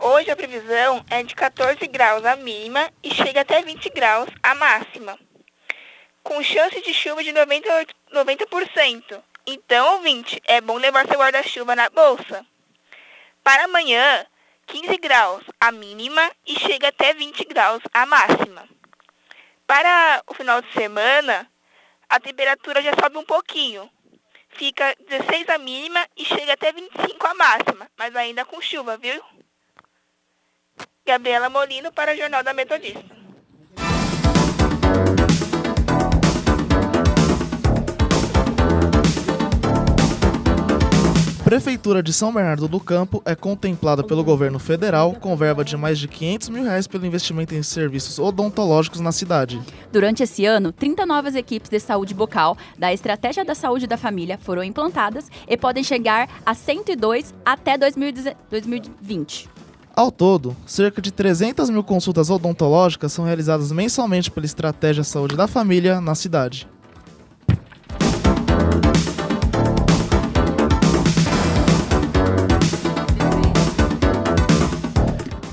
Hoje 0.00 0.30
a 0.30 0.36
previsão 0.36 1.04
é 1.10 1.24
de 1.24 1.34
14 1.34 1.84
graus 1.88 2.24
a 2.24 2.36
mínima 2.36 2.88
e 3.02 3.12
chega 3.12 3.40
até 3.40 3.60
20 3.60 3.90
graus 3.90 4.30
a 4.40 4.54
máxima, 4.54 5.18
com 6.22 6.40
chance 6.40 6.80
de 6.80 6.94
chuva 6.94 7.24
de 7.24 7.32
98, 7.32 7.92
90%. 8.12 9.20
Então, 9.44 9.94
ouvinte, 9.94 10.40
é 10.46 10.60
bom 10.60 10.76
levar 10.76 11.04
seu 11.08 11.18
guarda-chuva 11.18 11.74
na 11.74 11.90
bolsa. 11.90 12.46
Para 13.42 13.64
amanhã, 13.64 14.24
15 14.66 14.96
graus 14.98 15.42
a 15.60 15.72
mínima 15.72 16.30
e 16.46 16.56
chega 16.60 16.88
até 16.88 17.12
20 17.12 17.44
graus 17.46 17.82
a 17.92 18.06
máxima. 18.06 18.68
Para 19.66 20.22
o 20.28 20.34
final 20.34 20.62
de 20.62 20.72
semana, 20.74 21.50
a 22.08 22.20
temperatura 22.20 22.80
já 22.82 22.92
sobe 23.02 23.18
um 23.18 23.24
pouquinho. 23.24 23.90
Fica 24.50 24.94
16 25.08 25.48
a 25.48 25.58
mínima 25.58 26.06
e 26.16 26.24
chega 26.24 26.52
até 26.52 26.72
25 26.72 27.26
a 27.26 27.34
máxima, 27.34 27.90
mas 27.96 28.14
ainda 28.14 28.44
com 28.44 28.62
chuva, 28.62 28.96
viu? 28.96 29.20
Gabriela 31.06 31.48
Molino 31.48 31.90
para 31.92 32.12
o 32.12 32.16
Jornal 32.16 32.42
da 32.42 32.52
Metodista. 32.52 33.18
Prefeitura 41.48 42.02
de 42.02 42.12
São 42.12 42.30
Bernardo 42.30 42.68
do 42.68 42.78
Campo 42.78 43.22
é 43.24 43.34
contemplada 43.34 44.04
pelo 44.04 44.22
governo 44.22 44.58
federal 44.58 45.14
com 45.14 45.34
verba 45.34 45.64
de 45.64 45.78
mais 45.78 45.98
de 45.98 46.06
500 46.06 46.50
mil 46.50 46.62
reais 46.62 46.86
pelo 46.86 47.06
investimento 47.06 47.54
em 47.54 47.62
serviços 47.62 48.18
odontológicos 48.18 49.00
na 49.00 49.12
cidade. 49.12 49.58
Durante 49.90 50.22
esse 50.22 50.44
ano, 50.44 50.72
30 50.72 51.06
novas 51.06 51.34
equipes 51.34 51.70
de 51.70 51.80
saúde 51.80 52.12
bucal 52.12 52.54
da 52.78 52.92
Estratégia 52.92 53.46
da 53.46 53.54
Saúde 53.54 53.86
da 53.86 53.96
Família 53.96 54.36
foram 54.36 54.62
implantadas 54.62 55.30
e 55.48 55.56
podem 55.56 55.82
chegar 55.82 56.28
a 56.44 56.52
102 56.52 57.34
até 57.46 57.78
2020. 57.78 59.48
Ao 59.98 60.12
todo, 60.12 60.56
cerca 60.64 61.02
de 61.02 61.10
300 61.10 61.68
mil 61.70 61.82
consultas 61.82 62.30
odontológicas 62.30 63.12
são 63.12 63.24
realizadas 63.24 63.72
mensalmente 63.72 64.30
pela 64.30 64.46
Estratégia 64.46 65.02
Saúde 65.02 65.36
da 65.36 65.48
Família 65.48 66.00
na 66.00 66.14
cidade. 66.14 66.68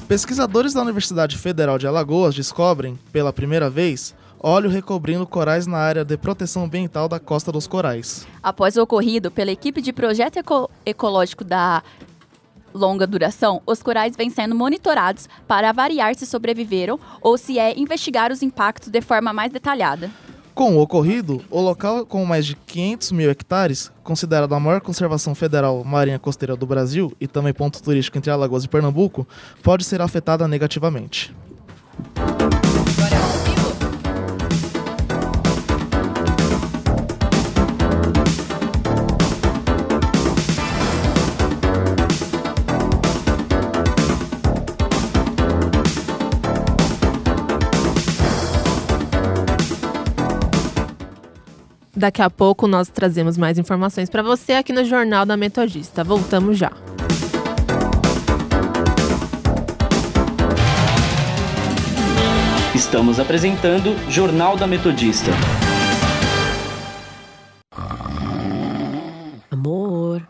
Pesquisadores 0.07 0.75
da 0.75 0.83
Universidade 0.83 1.39
Federal 1.39 1.79
de 1.79 1.87
Alagoas 1.87 2.35
descobrem, 2.35 2.99
pela 3.11 3.33
primeira 3.33 3.67
vez, 3.67 4.13
óleo 4.39 4.69
recobrindo 4.69 5.25
corais 5.25 5.65
na 5.65 5.79
área 5.79 6.05
de 6.05 6.15
proteção 6.17 6.65
ambiental 6.65 7.09
da 7.09 7.19
Costa 7.19 7.51
dos 7.51 7.65
Corais. 7.65 8.27
Após 8.43 8.77
o 8.77 8.83
ocorrido 8.83 9.31
pela 9.31 9.49
equipe 9.49 9.81
de 9.81 9.91
projeto 9.91 10.37
eco 10.37 10.69
ecológico 10.85 11.43
da 11.43 11.81
longa 12.75 13.07
duração, 13.07 13.61
os 13.65 13.81
corais 13.81 14.15
vêm 14.15 14.29
sendo 14.29 14.53
monitorados 14.53 15.27
para 15.47 15.69
avaliar 15.69 16.13
se 16.15 16.25
sobreviveram 16.25 16.99
ou 17.21 17.37
se 17.37 17.57
é 17.57 17.77
investigar 17.79 18.31
os 18.31 18.43
impactos 18.43 18.89
de 18.89 19.01
forma 19.01 19.31
mais 19.31 19.51
detalhada. 19.51 20.11
Com 20.53 20.77
o 20.77 20.81
ocorrido, 20.81 21.43
o 21.49 21.59
local 21.59 22.05
com 22.05 22.25
mais 22.25 22.45
de 22.45 22.55
500 22.55 23.11
mil 23.11 23.29
hectares, 23.29 23.91
considerado 24.03 24.53
a 24.53 24.59
maior 24.59 24.79
conservação 24.79 25.35
federal 25.35 25.83
marinha 25.83 26.17
costeira 26.17 26.55
do 26.55 26.65
Brasil 26.65 27.11
e 27.19 27.27
também 27.27 27.53
ponto 27.53 27.81
turístico 27.83 28.17
entre 28.17 28.31
Alagoas 28.31 28.63
e 28.63 28.69
Pernambuco, 28.69 29.27
pode 29.61 29.83
ser 29.83 30.01
afetada 30.01 30.47
negativamente. 30.47 31.35
Daqui 51.95 52.21
a 52.21 52.29
pouco 52.29 52.67
nós 52.67 52.89
trazemos 52.89 53.37
mais 53.37 53.57
informações 53.57 54.09
para 54.09 54.21
você 54.21 54.53
aqui 54.53 54.73
no 54.73 54.83
Jornal 54.83 55.25
da 55.25 55.37
Metodista. 55.37 56.03
Voltamos 56.03 56.57
já. 56.57 56.71
Estamos 62.75 63.17
apresentando 63.17 63.95
Jornal 64.11 64.57
da 64.57 64.67
Metodista. 64.67 65.31
Amor, 69.49 70.21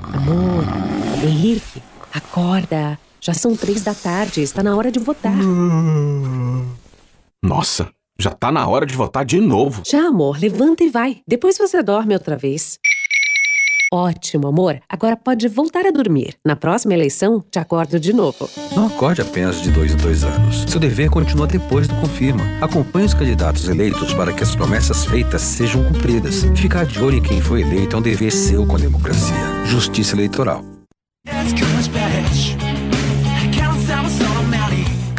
amor, 0.00 0.64
Henrique, 1.24 1.82
acorda. 2.14 2.96
Já 3.20 3.34
são 3.34 3.56
três 3.56 3.82
da 3.82 3.92
tarde, 3.92 4.42
está 4.42 4.62
na 4.62 4.76
hora 4.76 4.92
de 4.92 5.00
votar. 5.00 5.34
Nossa, 7.42 7.88
já 8.20 8.30
tá 8.30 8.50
na 8.50 8.66
hora 8.66 8.84
de 8.84 8.94
votar 8.94 9.24
de 9.24 9.40
novo. 9.40 9.82
Já, 9.86 10.08
amor, 10.08 10.38
levanta 10.40 10.82
e 10.82 10.88
vai. 10.88 11.18
Depois 11.26 11.56
você 11.56 11.82
dorme 11.82 12.14
outra 12.14 12.36
vez. 12.36 12.78
Ótimo, 13.90 14.48
amor. 14.48 14.80
Agora 14.86 15.16
pode 15.16 15.48
voltar 15.48 15.86
a 15.86 15.90
dormir. 15.90 16.34
Na 16.44 16.54
próxima 16.54 16.92
eleição, 16.92 17.42
te 17.50 17.58
acordo 17.58 17.98
de 17.98 18.12
novo. 18.12 18.50
Não 18.76 18.86
acorde 18.86 19.22
apenas 19.22 19.62
de 19.62 19.70
dois 19.70 19.94
em 19.94 19.96
dois 19.96 20.24
anos. 20.24 20.64
Seu 20.68 20.78
dever 20.78 21.08
continua 21.08 21.46
depois 21.46 21.88
do 21.88 21.94
confirma. 21.94 22.44
Acompanhe 22.60 23.06
os 23.06 23.14
candidatos 23.14 23.66
eleitos 23.66 24.12
para 24.12 24.32
que 24.32 24.42
as 24.42 24.54
promessas 24.54 25.06
feitas 25.06 25.40
sejam 25.40 25.82
cumpridas. 25.84 26.42
Ficar 26.54 26.84
de 26.84 27.00
olho 27.00 27.16
em 27.16 27.22
quem 27.22 27.40
foi 27.40 27.62
eleito 27.62 27.96
é 27.96 27.98
um 27.98 28.02
dever 28.02 28.30
seu 28.30 28.66
com 28.66 28.76
a 28.76 28.78
democracia. 28.78 29.64
Justiça 29.64 30.14
Eleitoral. 30.14 30.62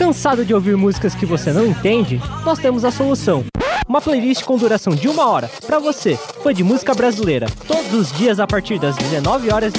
Cansado 0.09 0.43
de 0.43 0.55
ouvir 0.55 0.75
músicas 0.75 1.13
que 1.13 1.23
você 1.23 1.53
não 1.53 1.67
entende? 1.67 2.19
Nós 2.43 2.57
temos 2.57 2.83
a 2.83 2.89
solução. 2.89 3.45
Uma 3.87 4.01
playlist 4.01 4.43
com 4.43 4.57
duração 4.57 4.95
de 4.95 5.07
uma 5.07 5.29
hora 5.29 5.47
para 5.67 5.77
você, 5.77 6.17
fã 6.41 6.51
de 6.51 6.63
música 6.63 6.95
brasileira, 6.95 7.45
todos 7.67 7.93
os 7.93 8.11
dias 8.11 8.39
a 8.39 8.47
partir 8.47 8.79
das 8.79 8.95
19 8.95 9.51
horas. 9.51 9.71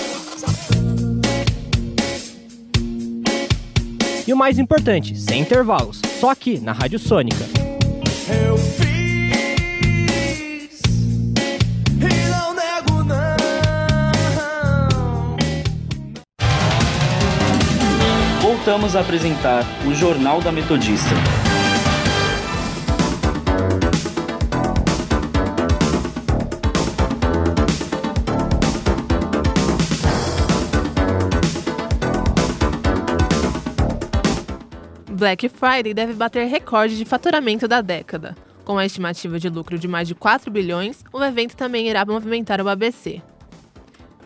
E 4.25 4.32
o 4.32 4.37
mais 4.37 4.56
importante, 4.56 5.18
sem 5.18 5.40
intervalos, 5.40 6.00
só 6.20 6.30
aqui 6.30 6.60
na 6.60 6.70
Rádio 6.70 7.00
Sônica. 7.00 7.44
Voltamos 18.62 18.95
a 18.95 19.00
apresentar 19.00 19.64
o 19.87 19.95
Jornal 19.95 20.43
da 20.43 20.52
Metodista. 20.52 21.09
Black 35.09 35.49
Friday 35.49 35.95
deve 35.95 36.12
bater 36.12 36.47
recorde 36.47 36.99
de 36.99 37.07
faturamento 37.07 37.67
da 37.67 37.81
década. 37.81 38.37
Com 38.62 38.76
a 38.76 38.85
estimativa 38.85 39.38
de 39.38 39.49
lucro 39.49 39.79
de 39.79 39.88
mais 39.88 40.07
de 40.07 40.14
4 40.14 40.50
bilhões, 40.50 41.02
o 41.11 41.25
evento 41.25 41.57
também 41.57 41.88
irá 41.88 42.05
movimentar 42.05 42.61
o 42.61 42.69
ABC. 42.69 43.23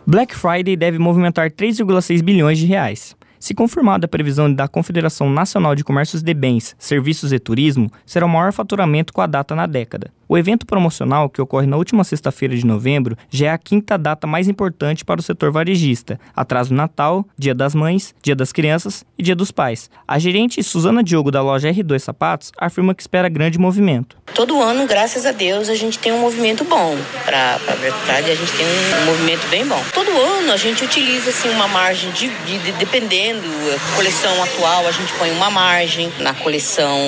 Black 0.05 0.35
Friday 0.35 0.76
deve 0.76 0.99
movimentar 0.99 1.53
3,6 1.53 2.21
bilhões 2.21 2.59
de 2.59 2.67
reais. 2.67 3.14
Se 3.44 3.52
confirmada 3.52 4.06
a 4.06 4.08
previsão 4.08 4.50
da 4.50 4.66
Confederação 4.66 5.28
Nacional 5.28 5.74
de 5.74 5.84
Comércios 5.84 6.22
de 6.22 6.32
Bens, 6.32 6.74
Serviços 6.78 7.30
e 7.30 7.38
Turismo, 7.38 7.90
será 8.06 8.24
o 8.24 8.28
maior 8.30 8.54
faturamento 8.54 9.12
com 9.12 9.20
a 9.20 9.26
data 9.26 9.54
na 9.54 9.66
década. 9.66 10.10
O 10.28 10.38
evento 10.38 10.66
promocional, 10.66 11.28
que 11.28 11.40
ocorre 11.40 11.66
na 11.66 11.76
última 11.76 12.04
sexta-feira 12.04 12.57
de 12.57 12.66
novembro, 12.66 13.16
já 13.31 13.47
é 13.47 13.50
a 13.50 13.59
quinta 13.59 13.99
data 13.99 14.26
mais 14.26 14.49
importante 14.49 15.04
para 15.04 15.21
o 15.21 15.23
setor 15.23 15.50
varejista, 15.50 16.19
atrás 16.35 16.69
do 16.69 16.75
Natal, 16.75 17.25
Dia 17.38 17.54
das 17.54 17.75
Mães, 17.75 18.14
Dia 18.23 18.35
das 18.35 18.52
Crianças 18.52 19.04
e 19.19 19.23
Dia 19.23 19.37
dos 19.37 19.50
Pais. 19.50 19.90
A 20.07 20.19
gerente 20.19 20.62
Suzana 20.62 21.02
Diogo 21.02 21.31
da 21.31 21.43
loja 21.43 21.71
R2 21.71 21.99
Sapatos 21.99 22.52
afirma 22.59 22.95
que 22.95 23.02
espera 23.02 23.28
grande 23.28 23.59
movimento. 23.59 24.16
Todo 24.35 24.61
ano, 24.61 24.87
graças 24.87 25.26
a 25.26 25.33
Deus, 25.33 25.69
a 25.69 25.75
gente 25.75 25.99
tem 25.99 26.12
um 26.12 26.21
movimento 26.21 26.64
bom. 26.64 26.97
Para 27.25 27.54
a 27.54 27.59
Friday, 27.59 28.33
a 28.33 28.35
gente 28.35 28.52
tem 28.52 28.66
um 28.66 29.04
movimento 29.07 29.47
bem 29.49 29.66
bom. 29.66 29.83
Todo 29.93 30.11
ano 30.11 30.52
a 30.52 30.57
gente 30.57 30.85
utiliza 30.85 31.31
assim, 31.31 31.49
uma 31.50 31.69
margem 31.69 32.11
de, 32.12 32.28
de, 32.28 32.59
de 32.59 32.73
dependendo. 32.73 33.43
A 33.75 33.97
coleção 33.97 34.43
atual 34.43 34.87
a 34.87 34.93
gente 34.93 35.12
põe 35.14 35.31
uma 35.31 35.50
margem. 35.50 36.12
Na 36.19 36.35
coleção 36.35 36.99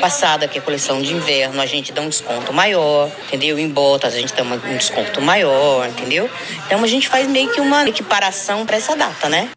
passada, 0.00 0.46
que 0.48 0.58
é 0.58 0.60
a 0.60 0.64
coleção 0.64 1.00
de 1.00 1.14
inverno, 1.14 1.60
a 1.60 1.66
gente 1.66 1.92
dá 1.92 2.02
um 2.02 2.08
desconto 2.08 2.47
maior, 2.52 3.10
entendeu? 3.26 3.58
Em 3.58 3.68
botas 3.68 4.14
a 4.14 4.18
gente 4.18 4.32
tem 4.32 4.44
um 4.44 4.76
desconto 4.76 5.20
maior, 5.20 5.88
entendeu? 5.88 6.28
Então 6.66 6.82
a 6.82 6.86
gente 6.86 7.08
faz 7.08 7.28
meio 7.28 7.52
que 7.52 7.60
uma 7.60 7.88
equiparação 7.88 8.64
para 8.64 8.76
essa 8.76 8.96
data, 8.96 9.28
né? 9.28 9.50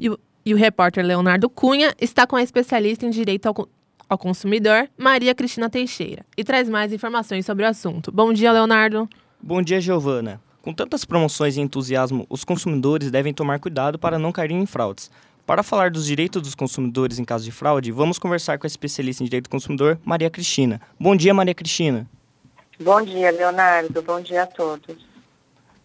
E 0.00 0.08
o, 0.08 0.18
e 0.44 0.54
o 0.54 0.56
repórter 0.56 1.04
Leonardo 1.04 1.48
Cunha 1.50 1.94
está 2.00 2.26
com 2.26 2.36
a 2.36 2.42
especialista 2.42 3.04
em 3.04 3.10
direito 3.10 3.46
ao, 3.46 3.68
ao 4.08 4.18
consumidor, 4.18 4.88
Maria 4.96 5.34
Cristina 5.34 5.68
Teixeira, 5.68 6.24
e 6.36 6.42
traz 6.42 6.68
mais 6.68 6.92
informações 6.92 7.44
sobre 7.44 7.64
o 7.64 7.68
assunto. 7.68 8.10
Bom 8.10 8.32
dia, 8.32 8.50
Leonardo. 8.50 9.08
Bom 9.42 9.60
dia, 9.62 9.80
Giovana. 9.80 10.40
Com 10.62 10.74
tantas 10.74 11.06
promoções 11.06 11.56
e 11.56 11.60
entusiasmo, 11.60 12.26
os 12.28 12.44
consumidores 12.44 13.10
devem 13.10 13.32
tomar 13.32 13.58
cuidado 13.58 13.98
para 13.98 14.18
não 14.18 14.30
cair 14.30 14.50
em 14.50 14.66
fraudes. 14.66 15.10
Para 15.50 15.64
falar 15.64 15.90
dos 15.90 16.06
direitos 16.06 16.40
dos 16.40 16.54
consumidores 16.54 17.18
em 17.18 17.24
caso 17.24 17.44
de 17.44 17.50
fraude, 17.50 17.90
vamos 17.90 18.20
conversar 18.20 18.56
com 18.56 18.66
a 18.66 18.68
especialista 18.68 19.24
em 19.24 19.26
direito 19.26 19.46
do 19.46 19.50
consumidor, 19.50 19.98
Maria 20.04 20.30
Cristina. 20.30 20.80
Bom 20.96 21.16
dia, 21.16 21.34
Maria 21.34 21.52
Cristina. 21.52 22.08
Bom 22.78 23.02
dia, 23.02 23.32
Leonardo. 23.32 24.00
Bom 24.00 24.20
dia 24.20 24.44
a 24.44 24.46
todos. 24.46 25.04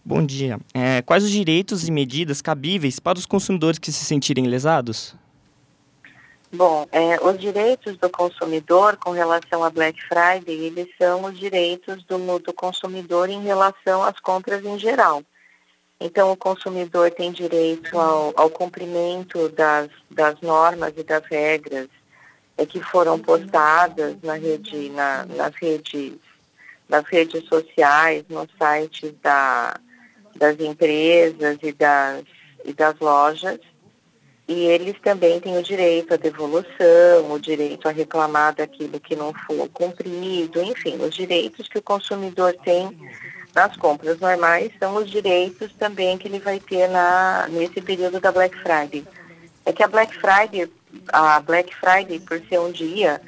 Bom 0.04 0.24
dia. 0.24 0.60
É, 0.72 1.02
quais 1.02 1.24
os 1.24 1.32
direitos 1.32 1.88
e 1.88 1.90
medidas 1.90 2.40
cabíveis 2.40 3.00
para 3.00 3.18
os 3.18 3.26
consumidores 3.26 3.80
que 3.80 3.90
se 3.90 4.04
sentirem 4.04 4.46
lesados? 4.46 5.16
Bom, 6.52 6.86
é, 6.92 7.18
os 7.20 7.36
direitos 7.36 7.96
do 7.96 8.08
consumidor 8.08 8.96
com 8.96 9.10
relação 9.10 9.64
a 9.64 9.70
Black 9.70 9.98
Friday, 10.02 10.64
eles 10.64 10.86
são 10.96 11.24
os 11.24 11.36
direitos 11.36 12.04
do, 12.04 12.38
do 12.38 12.52
consumidor 12.52 13.28
em 13.28 13.42
relação 13.42 14.04
às 14.04 14.20
compras 14.20 14.64
em 14.64 14.78
geral. 14.78 15.24
Então, 15.98 16.30
o 16.30 16.36
consumidor 16.36 17.10
tem 17.10 17.32
direito 17.32 17.98
ao, 17.98 18.32
ao 18.36 18.50
cumprimento 18.50 19.48
das, 19.50 19.88
das 20.10 20.38
normas 20.42 20.92
e 20.96 21.02
das 21.02 21.24
regras 21.24 21.88
é, 22.58 22.66
que 22.66 22.80
foram 22.80 23.18
postadas 23.18 24.16
na 24.22 24.34
rede, 24.34 24.90
na, 24.90 25.24
nas, 25.24 25.54
redes, 25.54 26.12
nas 26.88 27.04
redes 27.06 27.46
sociais, 27.48 28.24
nos 28.28 28.48
sites 28.58 29.14
da, 29.22 29.78
das 30.36 30.60
empresas 30.60 31.58
e 31.62 31.72
das, 31.72 32.24
e 32.64 32.72
das 32.74 32.98
lojas. 32.98 33.58
E 34.48 34.52
eles 34.52 34.94
também 35.00 35.40
têm 35.40 35.58
o 35.58 35.62
direito 35.62 36.14
à 36.14 36.16
devolução, 36.16 37.32
o 37.32 37.40
direito 37.40 37.88
a 37.88 37.90
reclamar 37.90 38.54
daquilo 38.54 39.00
que 39.00 39.16
não 39.16 39.32
for 39.32 39.68
cumprido, 39.70 40.62
enfim, 40.62 40.96
os 41.02 41.14
direitos 41.14 41.68
que 41.68 41.78
o 41.78 41.82
consumidor 41.82 42.54
tem 42.64 42.96
nas 43.56 43.74
compras 43.74 44.20
normais 44.20 44.70
são 44.78 44.96
os 44.96 45.10
direitos 45.10 45.72
também 45.78 46.18
que 46.18 46.28
ele 46.28 46.38
vai 46.38 46.60
ter 46.60 46.88
na, 46.88 47.48
nesse 47.48 47.80
período 47.80 48.20
da 48.20 48.30
Black 48.30 48.54
Friday. 48.58 49.02
É 49.64 49.72
que 49.72 49.82
a 49.82 49.88
Black 49.88 50.14
Friday, 50.14 50.70
a 51.08 51.40
Black 51.40 51.74
Friday, 51.74 52.20
por 52.20 52.38
ser 52.46 52.60
um 52.60 52.70
dia, 52.70 53.18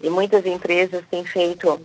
e 0.00 0.08
muitas 0.08 0.46
empresas 0.46 1.02
têm 1.10 1.24
feito 1.24 1.84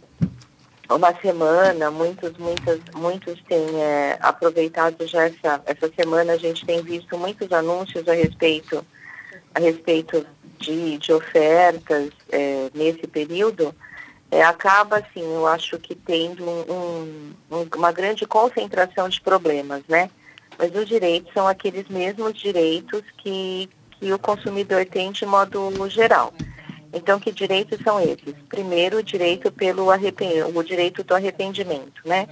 uma 0.88 1.12
semana, 1.19 1.89
muitos, 1.89 2.38
muitas, 2.38 2.80
muitos 2.93 3.41
têm 3.50 3.82
é, 3.82 4.17
aproveitado 4.22 5.08
já 5.08 5.24
essa, 5.24 5.60
essa 5.65 5.91
semana, 6.00 6.34
a 6.34 6.38
gente 6.38 6.67
tem 6.67 6.84
visto 6.84 7.17
muitos 7.17 7.52
anúncios 7.52 8.08
a 8.08 8.13
respeito, 8.13 8.86
a 9.56 9.60
respeito 9.60 10.24
de, 10.60 11.00
de 11.00 11.12
ofertas 11.12 12.12
é, 12.32 12.69
nesse 12.76 13.08
período, 13.08 13.74
é, 14.30 14.44
acaba, 14.44 14.98
assim, 14.98 15.24
eu 15.24 15.48
acho 15.48 15.80
que 15.80 15.96
tendo 15.96 16.44
um, 16.44 17.34
um, 17.50 17.68
uma 17.76 17.92
grande 17.92 18.26
concentração 18.26 19.08
de 19.08 19.22
problemas, 19.22 19.84
né? 19.88 20.10
Mas 20.58 20.74
os 20.76 20.88
direitos 20.88 21.32
são 21.34 21.48
aqueles 21.48 21.88
mesmos 21.88 22.34
direitos 22.34 23.04
que, 23.18 23.70
que 23.92 24.12
o 24.12 24.20
consumidor 24.20 24.86
tem 24.86 25.12
de 25.12 25.26
modo 25.26 25.72
geral. 25.90 26.34
Então, 26.92 27.20
que 27.20 27.32
direitos 27.32 27.80
são 27.84 28.00
esses? 28.00 28.34
Primeiro, 28.50 28.98
o 28.98 29.04
direito 29.04 29.52
pelo 29.52 29.92
arrependimento, 29.92 30.58
o 30.58 30.63
direito 30.63 31.04
do 31.04 31.16
arrependimento, 31.16 32.02
né? 32.06 32.28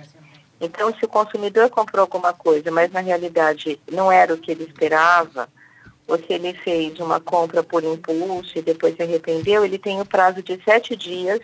Então, 0.60 0.94
se 0.98 1.06
o 1.06 1.10
consumidor 1.10 1.70
comprou 1.70 2.02
alguma 2.02 2.34
coisa, 2.34 2.72
mas 2.72 2.92
na 2.92 3.02
realidade 3.02 3.80
não 3.92 4.12
era 4.12 4.34
o 4.34 4.38
que 4.38 4.52
ele 4.52 4.64
esperava, 4.64 5.50
ou 6.08 6.18
se 6.18 6.26
ele 6.30 6.54
fez 6.54 7.00
uma 7.00 7.20
compra 7.20 7.62
por 7.64 7.84
impulso 7.84 8.58
e 8.58 8.62
depois 8.62 8.96
se 8.96 9.04
arrependeu, 9.04 9.66
ele 9.66 9.78
tem 9.78 10.00
o 10.00 10.06
prazo 10.06 10.42
de 10.42 10.60
sete 10.64 10.96
dias 10.96 11.40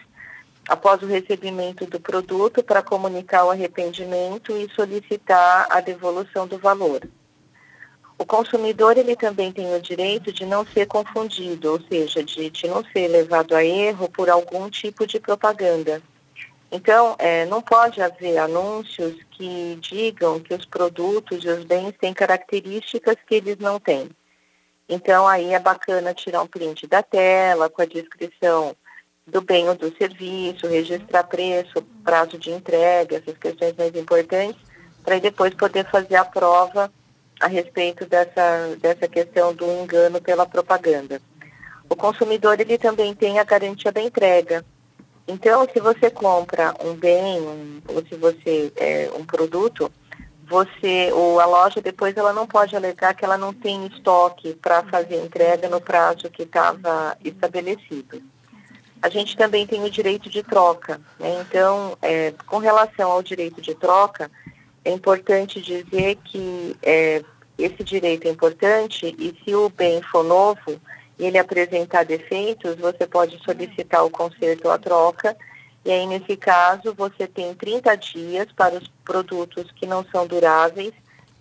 após 0.71 1.03
o 1.03 1.05
recebimento 1.05 1.85
do 1.85 1.99
produto 1.99 2.63
para 2.63 2.81
comunicar 2.81 3.43
o 3.43 3.49
arrependimento 3.49 4.55
e 4.55 4.73
solicitar 4.73 5.67
a 5.69 5.81
devolução 5.81 6.47
do 6.47 6.57
valor. 6.57 7.01
O 8.17 8.25
consumidor 8.25 8.97
ele 8.97 9.17
também 9.17 9.51
tem 9.51 9.75
o 9.75 9.81
direito 9.81 10.31
de 10.31 10.45
não 10.45 10.65
ser 10.65 10.85
confundido, 10.85 11.73
ou 11.73 11.81
seja, 11.81 12.23
de, 12.23 12.49
de 12.49 12.67
não 12.69 12.85
ser 12.85 13.09
levado 13.09 13.53
a 13.53 13.65
erro 13.65 14.09
por 14.09 14.29
algum 14.29 14.69
tipo 14.69 15.05
de 15.05 15.19
propaganda. 15.19 16.01
Então, 16.71 17.17
é, 17.19 17.45
não 17.47 17.61
pode 17.61 18.01
haver 18.01 18.37
anúncios 18.37 19.17
que 19.31 19.77
digam 19.81 20.39
que 20.39 20.53
os 20.53 20.63
produtos 20.63 21.43
e 21.43 21.49
os 21.49 21.65
bens 21.65 21.93
têm 21.99 22.13
características 22.13 23.17
que 23.27 23.35
eles 23.35 23.57
não 23.57 23.77
têm. 23.77 24.09
Então, 24.87 25.27
aí 25.27 25.53
é 25.53 25.59
bacana 25.59 26.13
tirar 26.13 26.41
um 26.41 26.47
print 26.47 26.87
da 26.87 27.03
tela 27.03 27.69
com 27.69 27.81
a 27.81 27.85
descrição 27.85 28.73
do 29.31 29.41
bem 29.41 29.67
ou 29.69 29.75
do 29.75 29.95
serviço, 29.95 30.67
registrar 30.67 31.23
preço, 31.23 31.81
prazo 32.03 32.37
de 32.37 32.51
entrega, 32.51 33.17
essas 33.17 33.37
questões 33.37 33.73
mais 33.77 33.95
importantes, 33.95 34.61
para 35.03 35.19
depois 35.19 35.53
poder 35.53 35.89
fazer 35.89 36.15
a 36.15 36.25
prova 36.25 36.91
a 37.39 37.47
respeito 37.47 38.05
dessa, 38.05 38.75
dessa 38.79 39.07
questão 39.07 39.53
do 39.53 39.65
engano 39.65 40.21
pela 40.21 40.45
propaganda. 40.45 41.21
O 41.89 41.95
consumidor 41.95 42.59
ele 42.59 42.77
também 42.77 43.15
tem 43.15 43.39
a 43.39 43.43
garantia 43.43 43.91
da 43.91 44.01
entrega. 44.01 44.63
Então, 45.27 45.65
se 45.71 45.79
você 45.79 46.09
compra 46.09 46.75
um 46.83 46.93
bem, 46.93 47.41
um, 47.41 47.81
ou 47.87 48.05
se 48.05 48.15
você 48.15 48.71
é, 48.75 49.09
um 49.17 49.25
produto, 49.25 49.91
você 50.45 51.11
ou 51.13 51.39
a 51.39 51.45
loja 51.45 51.81
depois 51.81 52.15
ela 52.17 52.33
não 52.33 52.45
pode 52.45 52.75
alegar 52.75 53.13
que 53.15 53.23
ela 53.23 53.37
não 53.37 53.53
tem 53.53 53.87
estoque 53.87 54.53
para 54.55 54.83
fazer 54.83 55.23
entrega 55.23 55.69
no 55.69 55.79
prazo 55.79 56.29
que 56.29 56.43
estava 56.43 57.17
estabelecido. 57.23 58.21
A 59.01 59.09
gente 59.09 59.35
também 59.35 59.65
tem 59.65 59.83
o 59.83 59.89
direito 59.89 60.29
de 60.29 60.43
troca. 60.43 61.01
Né? 61.19 61.41
Então, 61.41 61.97
é, 62.01 62.33
com 62.45 62.57
relação 62.59 63.11
ao 63.11 63.23
direito 63.23 63.61
de 63.61 63.73
troca, 63.73 64.29
é 64.85 64.91
importante 64.91 65.61
dizer 65.61 66.17
que 66.23 66.75
é, 66.83 67.23
esse 67.57 67.83
direito 67.83 68.27
é 68.27 68.31
importante 68.31 69.15
e 69.17 69.35
se 69.43 69.55
o 69.55 69.69
bem 69.69 70.01
for 70.01 70.23
novo 70.23 70.79
e 71.17 71.25
ele 71.25 71.37
apresentar 71.37 72.03
defeitos, 72.03 72.75
você 72.77 73.05
pode 73.05 73.39
solicitar 73.43 74.03
o 74.03 74.09
conserto 74.09 74.65
ou 74.65 74.71
a 74.71 74.77
troca. 74.77 75.37
E 75.85 75.91
aí, 75.91 76.05
nesse 76.05 76.35
caso, 76.35 76.93
você 76.95 77.27
tem 77.27 77.53
30 77.53 77.95
dias 77.95 78.47
para 78.55 78.75
os 78.75 78.87
produtos 79.03 79.71
que 79.71 79.85
não 79.85 80.03
são 80.11 80.25
duráveis 80.25 80.93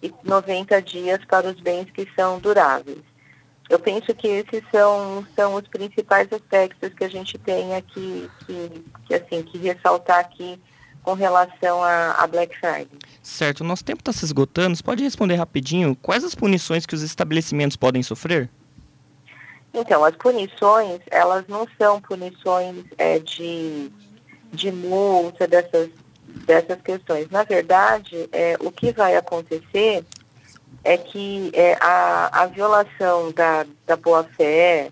e 0.02 0.12
90 0.24 0.80
dias 0.82 1.18
para 1.26 1.48
os 1.48 1.60
bens 1.60 1.90
que 1.90 2.08
são 2.14 2.38
duráveis. 2.38 3.09
Eu 3.70 3.78
penso 3.78 4.12
que 4.12 4.26
esses 4.26 4.64
são, 4.72 5.24
são 5.36 5.54
os 5.54 5.66
principais 5.68 6.26
aspectos 6.32 6.92
que 6.92 7.04
a 7.04 7.08
gente 7.08 7.38
tem 7.38 7.76
aqui, 7.76 8.28
que, 8.44 8.84
que, 9.06 9.14
assim, 9.14 9.44
que 9.44 9.58
ressaltar 9.58 10.18
aqui 10.18 10.60
com 11.04 11.14
relação 11.14 11.80
a, 11.80 12.14
a 12.14 12.26
Black 12.26 12.58
Friday. 12.58 12.88
Certo, 13.22 13.62
nosso 13.62 13.84
tempo 13.84 14.00
está 14.00 14.12
se 14.12 14.24
esgotando. 14.24 14.74
Você 14.74 14.82
pode 14.82 15.04
responder 15.04 15.36
rapidinho 15.36 15.96
quais 16.02 16.24
as 16.24 16.34
punições 16.34 16.84
que 16.84 16.96
os 16.96 17.02
estabelecimentos 17.02 17.76
podem 17.76 18.02
sofrer? 18.02 18.50
Então, 19.72 20.04
as 20.04 20.16
punições, 20.16 21.00
elas 21.08 21.46
não 21.46 21.64
são 21.80 22.00
punições 22.00 22.84
é, 22.98 23.20
de, 23.20 23.88
de 24.52 24.72
multa, 24.72 25.46
dessas, 25.46 25.90
dessas 26.44 26.82
questões. 26.82 27.30
Na 27.30 27.44
verdade, 27.44 28.28
é, 28.32 28.56
o 28.58 28.72
que 28.72 28.90
vai 28.90 29.16
acontecer 29.16 30.04
é 30.82 30.96
que 30.96 31.50
é, 31.54 31.76
a, 31.80 32.42
a 32.42 32.46
violação 32.46 33.32
da, 33.32 33.66
da 33.86 33.96
boa-fé, 33.96 34.90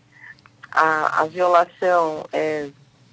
a, 0.71 1.23
a 1.23 1.25
violação 1.27 2.25
é, 2.33 2.69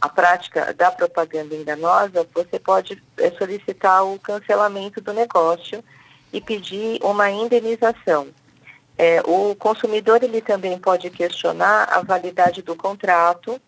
a 0.06 0.10
prática 0.10 0.74
da 0.74 0.92
propaganda 0.92 1.56
enganosa, 1.56 2.28
você 2.34 2.60
pode 2.60 3.02
é, 3.18 3.32
solicitar 3.32 4.06
o 4.06 4.20
cancelamento 4.20 5.02
do 5.02 5.12
negócio 5.14 5.84
e 6.32 6.40
pedir 6.40 7.00
uma 7.02 7.32
indenização. 7.32 8.28
É, 8.98 9.22
o 9.26 9.56
consumidor 9.56 10.24
ele 10.24 10.42
também 10.42 10.78
pode 10.78 11.10
questionar 11.10 11.86
a 11.86 12.02
validade 12.02 12.62
do 12.62 12.76
contrato 12.76 13.60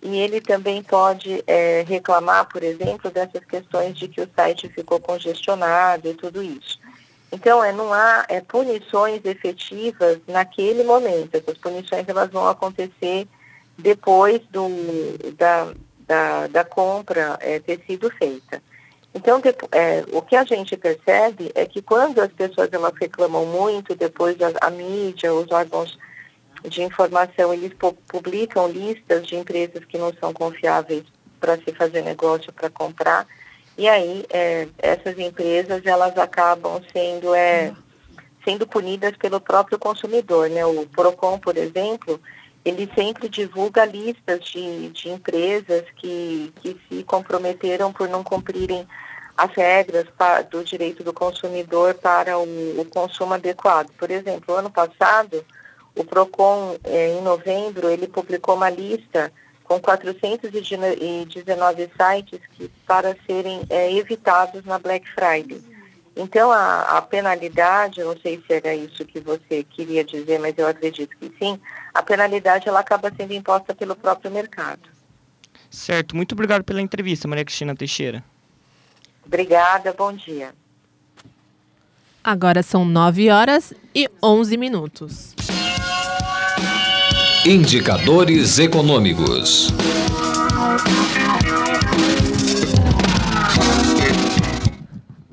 e 0.00 0.16
ele 0.16 0.40
também 0.40 0.82
pode 0.82 1.42
é, 1.46 1.84
reclamar, 1.88 2.46
por 2.48 2.62
exemplo, 2.62 3.10
dessas 3.10 3.44
questões 3.44 3.96
de 3.96 4.06
que 4.06 4.20
o 4.20 4.30
site 4.36 4.68
ficou 4.68 5.00
congestionado 5.00 6.08
e 6.08 6.14
tudo 6.14 6.42
isso. 6.42 6.78
Então, 7.34 7.64
é, 7.64 7.72
não 7.72 7.92
há 7.92 8.24
é, 8.28 8.40
punições 8.40 9.20
efetivas 9.24 10.20
naquele 10.28 10.84
momento. 10.84 11.34
Essas 11.34 11.58
punições 11.58 12.04
elas 12.06 12.30
vão 12.30 12.46
acontecer 12.46 13.26
depois 13.76 14.40
do, 14.52 14.68
da, 15.36 15.74
da, 16.06 16.46
da 16.46 16.64
compra 16.64 17.36
é, 17.40 17.58
ter 17.58 17.82
sido 17.88 18.08
feita. 18.10 18.62
Então, 19.12 19.42
é, 19.72 20.04
o 20.12 20.22
que 20.22 20.36
a 20.36 20.44
gente 20.44 20.76
percebe 20.76 21.50
é 21.56 21.66
que 21.66 21.82
quando 21.82 22.20
as 22.20 22.32
pessoas 22.32 22.68
elas 22.72 22.92
reclamam 23.00 23.44
muito, 23.44 23.96
depois 23.96 24.36
a, 24.40 24.52
a 24.60 24.70
mídia, 24.70 25.34
os 25.34 25.50
órgãos 25.50 25.98
de 26.64 26.82
informação, 26.84 27.52
eles 27.52 27.72
publicam 28.06 28.68
listas 28.68 29.26
de 29.26 29.34
empresas 29.34 29.84
que 29.86 29.98
não 29.98 30.12
são 30.20 30.32
confiáveis 30.32 31.02
para 31.40 31.56
se 31.56 31.74
fazer 31.74 32.02
negócio, 32.02 32.52
para 32.52 32.70
comprar, 32.70 33.26
e 33.76 33.88
aí 33.88 34.24
é, 34.30 34.68
essas 34.78 35.18
empresas 35.18 35.84
elas 35.84 36.16
acabam 36.16 36.80
sendo, 36.92 37.34
é, 37.34 37.72
sendo 38.44 38.66
punidas 38.66 39.16
pelo 39.16 39.40
próprio 39.40 39.78
consumidor. 39.78 40.48
Né? 40.48 40.64
O 40.64 40.86
PROCON, 40.86 41.38
por 41.38 41.56
exemplo, 41.56 42.20
ele 42.64 42.90
sempre 42.94 43.28
divulga 43.28 43.84
listas 43.84 44.44
de, 44.44 44.88
de 44.90 45.08
empresas 45.10 45.84
que, 45.96 46.52
que 46.62 46.80
se 46.88 47.02
comprometeram 47.04 47.92
por 47.92 48.08
não 48.08 48.22
cumprirem 48.22 48.86
as 49.36 49.50
regras 49.52 50.06
do 50.50 50.62
direito 50.62 51.02
do 51.02 51.12
consumidor 51.12 51.94
para 51.94 52.38
o, 52.38 52.80
o 52.80 52.84
consumo 52.84 53.34
adequado. 53.34 53.90
Por 53.98 54.10
exemplo, 54.10 54.54
ano 54.54 54.70
passado, 54.70 55.44
o 55.96 56.04
PROCON, 56.04 56.76
eh, 56.84 57.18
em 57.18 57.22
novembro, 57.22 57.90
ele 57.90 58.06
publicou 58.06 58.54
uma 58.54 58.70
lista 58.70 59.32
com 59.74 59.80
419 59.80 61.90
sites 61.96 62.40
que, 62.52 62.68
para 62.86 63.16
serem 63.26 63.62
eh, 63.68 63.96
evitados 63.96 64.64
na 64.64 64.78
Black 64.78 65.04
Friday. 65.10 65.60
Então, 66.16 66.52
a, 66.52 66.98
a 66.98 67.02
penalidade, 67.02 68.04
não 68.04 68.16
sei 68.18 68.40
se 68.46 68.52
era 68.52 68.72
isso 68.72 69.04
que 69.04 69.18
você 69.18 69.64
queria 69.64 70.04
dizer, 70.04 70.38
mas 70.38 70.56
eu 70.56 70.68
acredito 70.68 71.16
que 71.18 71.32
sim, 71.38 71.58
a 71.92 72.02
penalidade 72.02 72.68
ela 72.68 72.80
acaba 72.80 73.12
sendo 73.16 73.32
imposta 73.32 73.74
pelo 73.74 73.96
próprio 73.96 74.30
mercado. 74.30 74.88
Certo. 75.68 76.14
Muito 76.14 76.32
obrigado 76.32 76.62
pela 76.62 76.80
entrevista, 76.80 77.26
Maria 77.26 77.44
Cristina 77.44 77.74
Teixeira. 77.74 78.22
Obrigada, 79.26 79.92
bom 79.92 80.12
dia. 80.12 80.54
Agora 82.22 82.62
são 82.62 82.84
9 82.84 83.28
horas 83.28 83.74
e 83.92 84.08
11 84.22 84.56
minutos. 84.56 85.33
Indicadores 87.46 88.58
econômicos. 88.58 89.68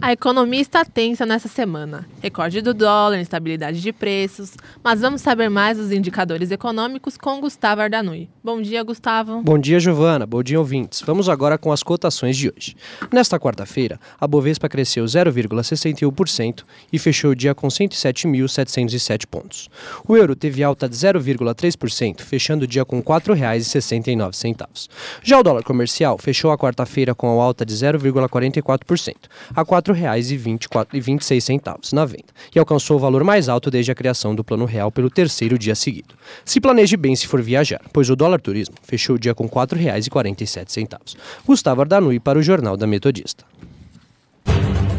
A 0.03 0.11
economia 0.13 0.59
está 0.59 0.83
tensa 0.83 1.27
nessa 1.27 1.47
semana. 1.47 2.07
Recorde 2.23 2.59
do 2.59 2.73
dólar, 2.73 3.19
instabilidade 3.19 3.79
de 3.79 3.93
preços. 3.93 4.53
Mas 4.83 4.99
vamos 4.99 5.21
saber 5.21 5.47
mais 5.47 5.77
dos 5.77 5.91
indicadores 5.91 6.49
econômicos 6.49 7.17
com 7.17 7.39
Gustavo 7.39 7.81
Ardanui. 7.81 8.27
Bom 8.43 8.59
dia, 8.59 8.81
Gustavo. 8.81 9.43
Bom 9.43 9.59
dia, 9.59 9.79
Giovana. 9.79 10.25
Bom 10.25 10.41
dia, 10.41 10.57
ouvintes. 10.57 11.03
Vamos 11.05 11.29
agora 11.29 11.55
com 11.55 11.71
as 11.71 11.83
cotações 11.83 12.35
de 12.35 12.49
hoje. 12.49 12.75
Nesta 13.13 13.39
quarta-feira, 13.39 13.99
a 14.19 14.25
Bovespa 14.25 14.67
cresceu 14.67 15.05
0,61% 15.05 16.63
e 16.91 16.97
fechou 16.97 17.29
o 17.29 17.35
dia 17.35 17.53
com 17.53 17.67
107.707 17.67 19.27
pontos. 19.27 19.69
O 20.07 20.17
euro 20.17 20.35
teve 20.35 20.63
alta 20.63 20.89
de 20.89 20.95
0,3%, 20.95 22.21
fechando 22.21 22.63
o 22.63 22.67
dia 22.67 22.83
com 22.83 22.97
R$ 22.97 23.03
4,69. 23.03 24.89
Já 25.21 25.39
o 25.39 25.43
dólar 25.43 25.61
comercial 25.61 26.17
fechou 26.17 26.49
a 26.49 26.57
quarta-feira 26.57 27.13
com 27.13 27.39
alta 27.39 27.63
de 27.63 27.75
0,44% 27.75 29.15
a 29.55 29.63
4 29.63 29.90
R$4,26 29.91 31.93
na 31.93 32.05
venda 32.05 32.25
e 32.55 32.59
alcançou 32.59 32.97
o 32.97 32.99
valor 32.99 33.23
mais 33.23 33.49
alto 33.49 33.71
desde 33.71 33.91
a 33.91 33.95
criação 33.95 34.35
do 34.35 34.43
Plano 34.43 34.65
Real 34.65 34.91
pelo 34.91 35.09
terceiro 35.09 35.57
dia 35.57 35.75
seguido. 35.75 36.15
Se 36.45 36.59
planeje 36.59 36.97
bem 36.97 37.15
se 37.15 37.27
for 37.27 37.41
viajar, 37.41 37.81
pois 37.93 38.09
o 38.09 38.15
dólar 38.15 38.41
turismo 38.41 38.75
fechou 38.83 39.15
o 39.15 39.19
dia 39.19 39.33
com 39.33 39.45
R$ 39.45 39.51
4,47. 39.51 41.15
Gustavo 41.45 41.81
Ardanui 41.81 42.19
para 42.19 42.39
o 42.39 42.43
Jornal 42.43 42.77
da 42.77 42.87
Metodista. 42.87 43.45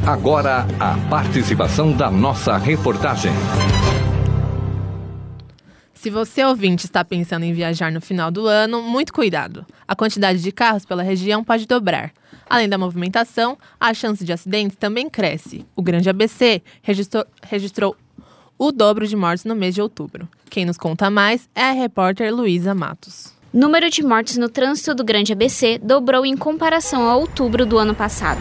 Agora, 0.06 0.66
a 0.80 0.98
participação 1.08 1.92
da 1.92 2.10
nossa 2.10 2.56
reportagem. 2.56 3.30
Se 5.94 6.10
você 6.10 6.44
ouvinte 6.44 6.84
está 6.84 7.04
pensando 7.04 7.44
em 7.44 7.52
viajar 7.52 7.92
no 7.92 8.00
final 8.00 8.28
do 8.28 8.48
ano, 8.48 8.82
muito 8.82 9.12
cuidado. 9.12 9.64
A 9.86 9.94
quantidade 9.94 10.42
de 10.42 10.50
carros 10.50 10.84
pela 10.84 11.04
região 11.04 11.44
pode 11.44 11.64
dobrar. 11.64 12.12
Além 12.48 12.68
da 12.68 12.78
movimentação, 12.78 13.56
a 13.80 13.92
chance 13.94 14.24
de 14.24 14.32
acidentes 14.32 14.76
também 14.76 15.08
cresce. 15.08 15.66
O 15.74 15.82
Grande 15.82 16.08
ABC 16.08 16.62
registrou, 16.82 17.24
registrou 17.42 17.96
o 18.58 18.70
dobro 18.70 19.06
de 19.06 19.16
mortes 19.16 19.44
no 19.44 19.56
mês 19.56 19.74
de 19.74 19.82
outubro. 19.82 20.28
Quem 20.48 20.64
nos 20.64 20.76
conta 20.76 21.10
mais 21.10 21.48
é 21.54 21.62
a 21.62 21.72
repórter 21.72 22.34
Luísa 22.34 22.74
Matos. 22.74 23.32
Número 23.52 23.90
de 23.90 24.02
mortes 24.02 24.36
no 24.36 24.48
trânsito 24.48 24.94
do 24.94 25.04
Grande 25.04 25.32
ABC 25.32 25.78
dobrou 25.78 26.24
em 26.24 26.36
comparação 26.36 27.08
a 27.08 27.16
outubro 27.16 27.66
do 27.66 27.76
ano 27.76 27.94
passado. 27.94 28.40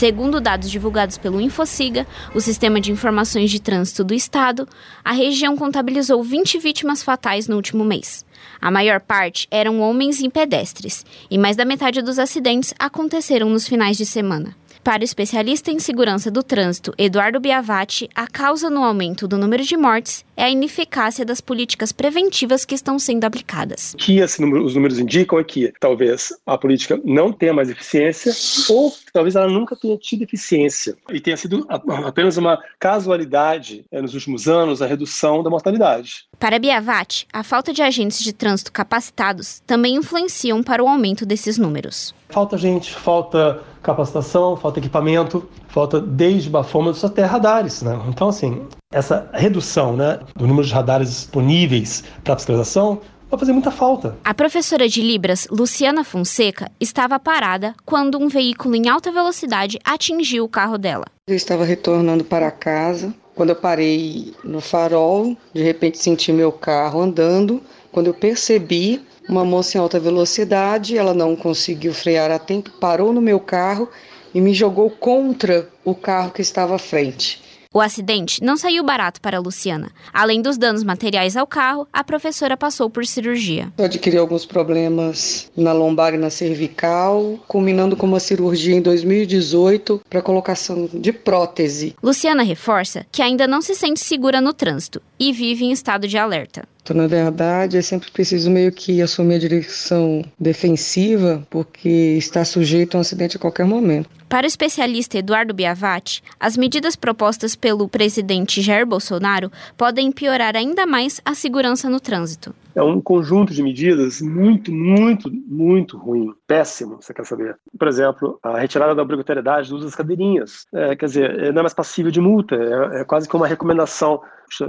Segundo 0.00 0.40
dados 0.40 0.70
divulgados 0.70 1.18
pelo 1.18 1.38
Infociga, 1.42 2.06
o 2.34 2.40
Sistema 2.40 2.80
de 2.80 2.90
Informações 2.90 3.50
de 3.50 3.60
Trânsito 3.60 4.02
do 4.02 4.14
Estado, 4.14 4.66
a 5.04 5.12
região 5.12 5.54
contabilizou 5.58 6.24
20 6.24 6.58
vítimas 6.58 7.02
fatais 7.02 7.46
no 7.46 7.56
último 7.56 7.84
mês. 7.84 8.24
A 8.58 8.70
maior 8.70 8.98
parte 9.00 9.46
eram 9.50 9.78
homens 9.78 10.18
e 10.20 10.30
pedestres, 10.30 11.04
e 11.30 11.36
mais 11.36 11.54
da 11.54 11.66
metade 11.66 12.00
dos 12.00 12.18
acidentes 12.18 12.72
aconteceram 12.78 13.50
nos 13.50 13.68
finais 13.68 13.98
de 13.98 14.06
semana. 14.06 14.56
Para 14.82 15.02
o 15.02 15.04
especialista 15.04 15.70
em 15.70 15.78
segurança 15.78 16.30
do 16.30 16.42
trânsito, 16.42 16.94
Eduardo 16.96 17.38
Biavati, 17.38 18.08
a 18.14 18.26
causa 18.26 18.70
no 18.70 18.82
aumento 18.82 19.28
do 19.28 19.36
número 19.36 19.62
de 19.62 19.76
mortes 19.76 20.24
é 20.40 20.44
a 20.44 20.50
ineficácia 20.50 21.22
das 21.22 21.38
políticas 21.38 21.92
preventivas 21.92 22.64
que 22.64 22.74
estão 22.74 22.98
sendo 22.98 23.24
aplicadas. 23.24 23.92
O 23.92 23.98
que 23.98 24.18
número, 24.40 24.64
os 24.64 24.74
números 24.74 24.98
indicam 24.98 25.38
é 25.38 25.44
que 25.44 25.70
talvez 25.78 26.30
a 26.46 26.56
política 26.56 26.98
não 27.04 27.30
tenha 27.30 27.52
mais 27.52 27.68
eficiência 27.68 28.32
ou 28.70 28.90
talvez 29.12 29.36
ela 29.36 29.48
nunca 29.48 29.76
tenha 29.76 29.98
tido 29.98 30.22
eficiência 30.22 30.96
e 31.12 31.20
tenha 31.20 31.36
sido 31.36 31.66
apenas 31.68 32.38
uma 32.38 32.58
casualidade 32.78 33.84
é, 33.92 34.00
nos 34.00 34.14
últimos 34.14 34.48
anos 34.48 34.80
a 34.80 34.86
redução 34.86 35.42
da 35.42 35.50
mortalidade. 35.50 36.24
Para 36.38 36.58
Biavati, 36.58 37.26
a 37.30 37.42
falta 37.42 37.70
de 37.70 37.82
agentes 37.82 38.20
de 38.20 38.32
trânsito 38.32 38.72
capacitados 38.72 39.60
também 39.66 39.96
influenciam 39.96 40.62
para 40.62 40.82
o 40.82 40.88
aumento 40.88 41.26
desses 41.26 41.58
números. 41.58 42.14
Falta 42.30 42.56
gente, 42.56 42.94
falta 42.94 43.62
capacitação, 43.82 44.56
falta 44.56 44.78
equipamento, 44.78 45.48
falta 45.70 46.00
desde 46.00 46.50
bafômetros 46.50 47.04
até 47.04 47.24
radares, 47.24 47.82
né? 47.82 47.98
Então, 48.08 48.28
assim, 48.28 48.62
essa 48.92 49.28
redução 49.32 49.96
né, 49.96 50.18
do 50.36 50.46
número 50.46 50.66
de 50.66 50.72
radares 50.72 51.08
disponíveis 51.08 52.04
para 52.22 52.34
a 52.34 52.36
fiscalização 52.36 53.00
vai 53.30 53.38
fazer 53.38 53.52
muita 53.52 53.70
falta. 53.70 54.16
A 54.24 54.34
professora 54.34 54.88
de 54.88 55.00
Libras, 55.00 55.46
Luciana 55.50 56.02
Fonseca, 56.02 56.70
estava 56.80 57.18
parada 57.18 57.74
quando 57.86 58.18
um 58.18 58.28
veículo 58.28 58.74
em 58.74 58.88
alta 58.88 59.12
velocidade 59.12 59.78
atingiu 59.84 60.44
o 60.44 60.48
carro 60.48 60.76
dela. 60.76 61.06
Eu 61.28 61.36
estava 61.36 61.64
retornando 61.64 62.24
para 62.24 62.50
casa. 62.50 63.14
Quando 63.36 63.50
eu 63.50 63.56
parei 63.56 64.34
no 64.44 64.60
farol, 64.60 65.36
de 65.54 65.62
repente 65.62 65.98
senti 65.98 66.32
meu 66.32 66.50
carro 66.50 67.00
andando. 67.00 67.62
Quando 67.92 68.08
eu 68.08 68.14
percebi, 68.14 69.00
uma 69.28 69.44
moça 69.44 69.78
em 69.78 69.80
alta 69.80 70.00
velocidade, 70.00 70.98
ela 70.98 71.14
não 71.14 71.36
conseguiu 71.36 71.94
frear 71.94 72.30
a 72.30 72.38
tempo, 72.38 72.70
parou 72.80 73.12
no 73.12 73.20
meu 73.20 73.38
carro 73.38 73.88
e 74.34 74.40
me 74.40 74.54
jogou 74.54 74.90
contra 74.90 75.68
o 75.84 75.94
carro 75.94 76.30
que 76.30 76.42
estava 76.42 76.74
à 76.74 76.78
frente. 76.78 77.50
O 77.72 77.80
acidente 77.80 78.42
não 78.42 78.56
saiu 78.56 78.82
barato 78.82 79.20
para 79.20 79.36
a 79.36 79.40
Luciana. 79.40 79.92
Além 80.12 80.42
dos 80.42 80.58
danos 80.58 80.82
materiais 80.82 81.36
ao 81.36 81.46
carro, 81.46 81.86
a 81.92 82.02
professora 82.02 82.56
passou 82.56 82.90
por 82.90 83.06
cirurgia. 83.06 83.72
Eu 83.78 83.84
adquiri 83.84 84.16
alguns 84.16 84.44
problemas 84.44 85.48
na 85.56 85.72
lombar 85.72 86.12
e 86.12 86.18
na 86.18 86.30
cervical, 86.30 87.38
culminando 87.46 87.96
com 87.96 88.06
uma 88.06 88.18
cirurgia 88.18 88.74
em 88.74 88.82
2018 88.82 90.00
para 90.10 90.20
colocação 90.20 90.88
de 90.92 91.12
prótese. 91.12 91.94
Luciana 92.02 92.42
reforça 92.42 93.06
que 93.12 93.22
ainda 93.22 93.46
não 93.46 93.62
se 93.62 93.76
sente 93.76 94.00
segura 94.00 94.40
no 94.40 94.52
trânsito 94.52 95.00
e 95.16 95.32
vive 95.32 95.64
em 95.64 95.70
estado 95.70 96.08
de 96.08 96.18
alerta. 96.18 96.64
Então, 96.82 96.96
na 96.96 97.06
verdade, 97.06 97.76
é 97.76 97.82
sempre 97.82 98.10
preciso 98.10 98.50
meio 98.50 98.72
que 98.72 99.00
assumir 99.00 99.36
a 99.36 99.38
direção 99.38 100.24
defensiva, 100.40 101.46
porque 101.48 101.88
está 102.18 102.44
sujeito 102.44 102.96
a 102.96 102.98
um 102.98 103.00
acidente 103.02 103.36
a 103.36 103.40
qualquer 103.40 103.64
momento. 103.64 104.10
Para 104.30 104.44
o 104.44 104.46
especialista 104.46 105.18
Eduardo 105.18 105.52
Biavati, 105.52 106.22
as 106.38 106.56
medidas 106.56 106.94
propostas 106.94 107.56
pelo 107.56 107.88
presidente 107.88 108.62
Jair 108.62 108.86
Bolsonaro 108.86 109.50
podem 109.76 110.12
piorar 110.12 110.54
ainda 110.54 110.86
mais 110.86 111.20
a 111.24 111.34
segurança 111.34 111.90
no 111.90 111.98
trânsito. 111.98 112.54
É 112.72 112.80
um 112.80 113.00
conjunto 113.00 113.52
de 113.52 113.60
medidas 113.60 114.20
muito, 114.20 114.70
muito, 114.70 115.28
muito 115.32 115.98
ruim, 115.98 116.32
péssimo, 116.46 116.98
você 117.00 117.12
quer 117.12 117.26
saber. 117.26 117.58
Por 117.76 117.88
exemplo, 117.88 118.38
a 118.40 118.56
retirada 118.56 118.94
da 118.94 119.02
obrigatoriedade 119.02 119.68
do 119.68 119.74
uso 119.74 119.86
das 119.86 119.96
cadeirinhas. 119.96 120.64
É, 120.72 120.94
quer 120.94 121.06
dizer, 121.06 121.52
não 121.52 121.58
é 121.58 121.62
mais 121.62 121.74
passível 121.74 122.12
de 122.12 122.20
multa, 122.20 122.54
é, 122.54 123.00
é 123.00 123.04
quase 123.04 123.28
que 123.28 123.34
uma 123.34 123.48
recomendação. 123.48 124.22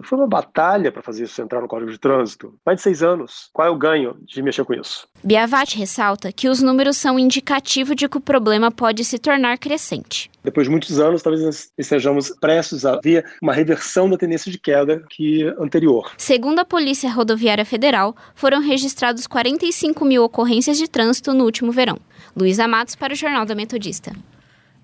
Foi 0.03 0.17
uma 0.17 0.27
batalha 0.27 0.91
para 0.91 1.01
fazer 1.01 1.23
isso 1.23 1.41
entrar 1.41 1.61
no 1.61 1.67
Código 1.67 1.91
de 1.91 1.97
Trânsito. 1.97 2.53
Mais 2.65 2.77
de 2.77 2.83
seis 2.83 3.03
anos. 3.03 3.49
Qual 3.53 3.67
é 3.67 3.71
o 3.71 3.77
ganho 3.77 4.17
de 4.23 4.41
mexer 4.41 4.63
com 4.63 4.73
isso? 4.73 5.07
Biavati 5.23 5.77
ressalta 5.77 6.31
que 6.31 6.49
os 6.49 6.61
números 6.61 6.97
são 6.97 7.19
indicativo 7.19 7.95
de 7.95 8.07
que 8.07 8.17
o 8.17 8.21
problema 8.21 8.71
pode 8.71 9.03
se 9.03 9.19
tornar 9.19 9.57
crescente. 9.57 10.29
Depois 10.43 10.65
de 10.65 10.71
muitos 10.71 10.99
anos, 10.99 11.21
talvez 11.21 11.71
estejamos 11.77 12.31
prestes 12.39 12.85
a 12.85 12.99
ver 12.99 13.25
uma 13.41 13.53
reversão 13.53 14.09
da 14.09 14.17
tendência 14.17 14.51
de 14.51 14.57
queda 14.57 15.03
que 15.09 15.43
anterior. 15.59 16.11
Segundo 16.17 16.59
a 16.59 16.65
Polícia 16.65 17.11
Rodoviária 17.11 17.65
Federal, 17.65 18.15
foram 18.33 18.59
registrados 18.59 19.27
45 19.27 20.03
mil 20.03 20.23
ocorrências 20.23 20.77
de 20.77 20.87
trânsito 20.87 21.33
no 21.33 21.45
último 21.45 21.71
verão. 21.71 21.99
Luísa 22.35 22.67
Matos 22.67 22.95
para 22.95 23.13
o 23.13 23.15
Jornal 23.15 23.45
da 23.45 23.53
Metodista. 23.53 24.13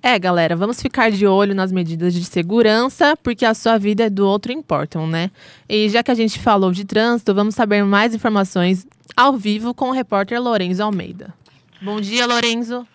É, 0.10 0.18
galera, 0.18 0.56
vamos 0.56 0.82
ficar 0.82 1.12
de 1.12 1.28
olho 1.28 1.54
nas 1.54 1.70
medidas 1.70 2.14
de 2.14 2.24
segurança, 2.24 3.14
porque 3.22 3.46
a 3.46 3.54
sua 3.54 3.78
vida 3.78 4.06
é 4.06 4.10
do 4.10 4.26
outro 4.26 4.54
importam, 4.54 5.06
né? 5.06 5.30
E 5.68 5.90
já 5.90 6.02
que 6.02 6.10
a 6.10 6.16
gente 6.16 6.40
falou 6.40 6.72
de 6.72 6.86
trânsito, 6.86 7.36
vamos 7.36 7.56
saber 7.56 7.84
mais 7.84 8.16
informações 8.16 8.88
ao 9.18 9.34
vivo 9.34 9.74
com 9.74 9.90
o 9.90 9.92
repórter 9.92 10.42
Lorenzo 10.42 10.82
Almeida. 10.82 11.34
Bom 11.82 12.00
dia, 12.00 12.26
Lorenzo. 12.26 12.88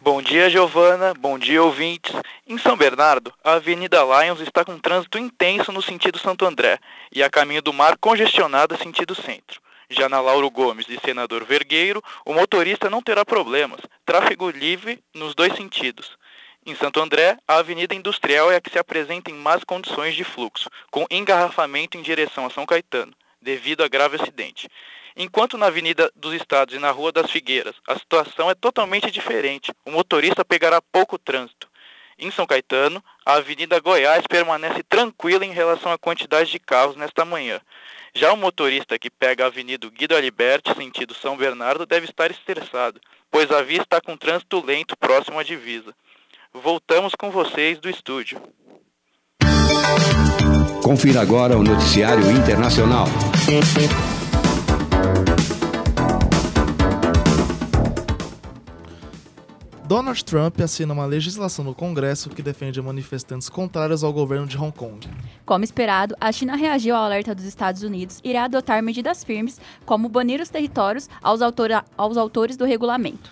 Bom 0.00 0.20
dia, 0.20 0.50
Giovana. 0.50 1.14
Bom 1.14 1.38
dia, 1.38 1.62
ouvintes. 1.62 2.12
Em 2.48 2.58
São 2.58 2.76
Bernardo, 2.76 3.32
a 3.44 3.52
Avenida 3.52 3.98
Lions 4.02 4.40
está 4.40 4.64
com 4.64 4.76
trânsito 4.76 5.18
intenso 5.20 5.70
no 5.70 5.80
sentido 5.80 6.18
Santo 6.18 6.44
André 6.44 6.80
e 7.14 7.22
a 7.22 7.30
caminho 7.30 7.62
do 7.62 7.72
mar 7.72 7.96
congestionada 7.96 8.76
sentido 8.76 9.14
centro. 9.14 9.60
Já 9.88 10.08
na 10.08 10.20
Lauro 10.20 10.50
Gomes 10.50 10.86
e 10.88 10.98
Senador 10.98 11.44
Vergueiro, 11.44 12.02
o 12.24 12.34
motorista 12.34 12.90
não 12.90 13.00
terá 13.00 13.24
problemas. 13.24 13.78
Tráfego 14.04 14.50
livre 14.50 14.98
nos 15.14 15.32
dois 15.32 15.54
sentidos. 15.54 16.16
Em 16.68 16.74
Santo 16.74 17.00
André, 17.00 17.38
a 17.46 17.58
Avenida 17.58 17.94
Industrial 17.94 18.50
é 18.50 18.56
a 18.56 18.60
que 18.60 18.70
se 18.70 18.76
apresenta 18.76 19.30
em 19.30 19.34
más 19.34 19.62
condições 19.62 20.16
de 20.16 20.24
fluxo, 20.24 20.68
com 20.90 21.06
engarrafamento 21.08 21.96
em 21.96 22.02
direção 22.02 22.44
a 22.44 22.50
São 22.50 22.66
Caetano, 22.66 23.14
devido 23.40 23.84
a 23.84 23.88
grave 23.88 24.20
acidente. 24.20 24.68
Enquanto 25.16 25.56
na 25.56 25.66
Avenida 25.66 26.10
dos 26.16 26.34
Estados 26.34 26.74
e 26.74 26.80
na 26.80 26.90
Rua 26.90 27.12
das 27.12 27.30
Figueiras, 27.30 27.76
a 27.86 27.96
situação 27.96 28.50
é 28.50 28.54
totalmente 28.56 29.12
diferente. 29.12 29.72
O 29.84 29.92
motorista 29.92 30.44
pegará 30.44 30.82
pouco 30.82 31.16
trânsito. 31.16 31.68
Em 32.18 32.32
São 32.32 32.44
Caetano, 32.44 33.00
a 33.24 33.34
Avenida 33.34 33.78
Goiás 33.78 34.26
permanece 34.26 34.82
tranquila 34.82 35.46
em 35.46 35.52
relação 35.52 35.92
à 35.92 35.96
quantidade 35.96 36.50
de 36.50 36.58
carros 36.58 36.96
nesta 36.96 37.24
manhã. 37.24 37.60
Já 38.12 38.32
o 38.32 38.36
motorista 38.36 38.98
que 38.98 39.08
pega 39.08 39.44
a 39.44 39.46
Avenida 39.46 39.88
Guido 39.88 40.16
Aliberti, 40.16 40.74
sentido 40.74 41.14
São 41.14 41.36
Bernardo, 41.36 41.86
deve 41.86 42.06
estar 42.06 42.28
estressado, 42.32 43.00
pois 43.30 43.52
a 43.52 43.62
via 43.62 43.82
está 43.82 44.00
com 44.00 44.16
trânsito 44.16 44.60
lento 44.66 44.96
próximo 44.96 45.38
à 45.38 45.44
divisa. 45.44 45.94
Voltamos 46.62 47.14
com 47.14 47.30
vocês 47.30 47.78
do 47.78 47.88
estúdio. 47.88 48.40
Confira 50.82 51.20
agora 51.20 51.56
o 51.56 51.62
noticiário 51.62 52.30
internacional. 52.30 53.06
Donald 59.84 60.24
Trump 60.24 60.60
assina 60.60 60.92
uma 60.92 61.06
legislação 61.06 61.64
no 61.64 61.72
Congresso 61.74 62.28
que 62.28 62.42
defende 62.42 62.82
manifestantes 62.82 63.48
contrários 63.48 64.02
ao 64.02 64.12
governo 64.12 64.44
de 64.46 64.58
Hong 64.58 64.72
Kong. 64.76 65.08
Como 65.44 65.62
esperado, 65.62 66.16
a 66.20 66.32
China 66.32 66.56
reagiu 66.56 66.96
ao 66.96 67.04
alerta 67.04 67.32
dos 67.34 67.44
Estados 67.44 67.84
Unidos 67.84 68.20
e 68.24 68.30
irá 68.30 68.44
adotar 68.44 68.82
medidas 68.82 69.22
firmes, 69.22 69.60
como 69.84 70.08
banir 70.08 70.40
os 70.40 70.48
territórios 70.48 71.08
aos, 71.22 71.40
autora- 71.40 71.84
aos 71.96 72.16
autores 72.16 72.56
do 72.56 72.64
regulamento. 72.64 73.30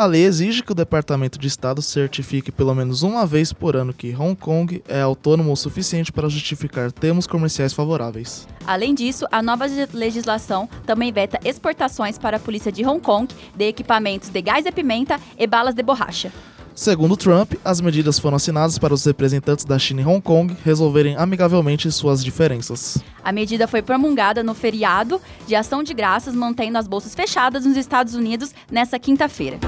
A 0.00 0.06
lei 0.06 0.24
exige 0.24 0.62
que 0.62 0.72
o 0.72 0.74
Departamento 0.74 1.38
de 1.38 1.46
Estado 1.46 1.82
certifique 1.82 2.50
pelo 2.50 2.74
menos 2.74 3.02
uma 3.02 3.26
vez 3.26 3.52
por 3.52 3.76
ano 3.76 3.92
que 3.92 4.16
Hong 4.16 4.34
Kong 4.34 4.82
é 4.88 5.02
autônomo 5.02 5.52
o 5.52 5.56
suficiente 5.56 6.10
para 6.10 6.26
justificar 6.26 6.90
termos 6.90 7.26
comerciais 7.26 7.74
favoráveis. 7.74 8.48
Além 8.66 8.94
disso, 8.94 9.26
a 9.30 9.42
nova 9.42 9.66
legislação 9.92 10.66
também 10.86 11.12
veta 11.12 11.38
exportações 11.44 12.16
para 12.16 12.38
a 12.38 12.40
polícia 12.40 12.72
de 12.72 12.82
Hong 12.82 12.98
Kong 12.98 13.28
de 13.54 13.64
equipamentos 13.66 14.30
de 14.30 14.40
gás 14.40 14.64
e 14.64 14.72
pimenta 14.72 15.20
e 15.38 15.46
balas 15.46 15.74
de 15.74 15.82
borracha. 15.82 16.32
Segundo 16.80 17.14
Trump, 17.14 17.52
as 17.62 17.78
medidas 17.78 18.18
foram 18.18 18.36
assinadas 18.36 18.78
para 18.78 18.94
os 18.94 19.04
representantes 19.04 19.66
da 19.66 19.78
China 19.78 20.00
em 20.00 20.06
Hong 20.06 20.22
Kong 20.22 20.56
resolverem 20.64 21.14
amigavelmente 21.14 21.92
suas 21.92 22.24
diferenças. 22.24 22.96
A 23.22 23.30
medida 23.30 23.68
foi 23.68 23.82
promulgada 23.82 24.42
no 24.42 24.54
feriado 24.54 25.20
de 25.46 25.54
ação 25.54 25.82
de 25.82 25.92
graças, 25.92 26.34
mantendo 26.34 26.78
as 26.78 26.88
bolsas 26.88 27.14
fechadas 27.14 27.66
nos 27.66 27.76
Estados 27.76 28.14
Unidos 28.14 28.54
nesta 28.72 28.98
quinta-feira. 28.98 29.58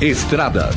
Estradas. 0.00 0.76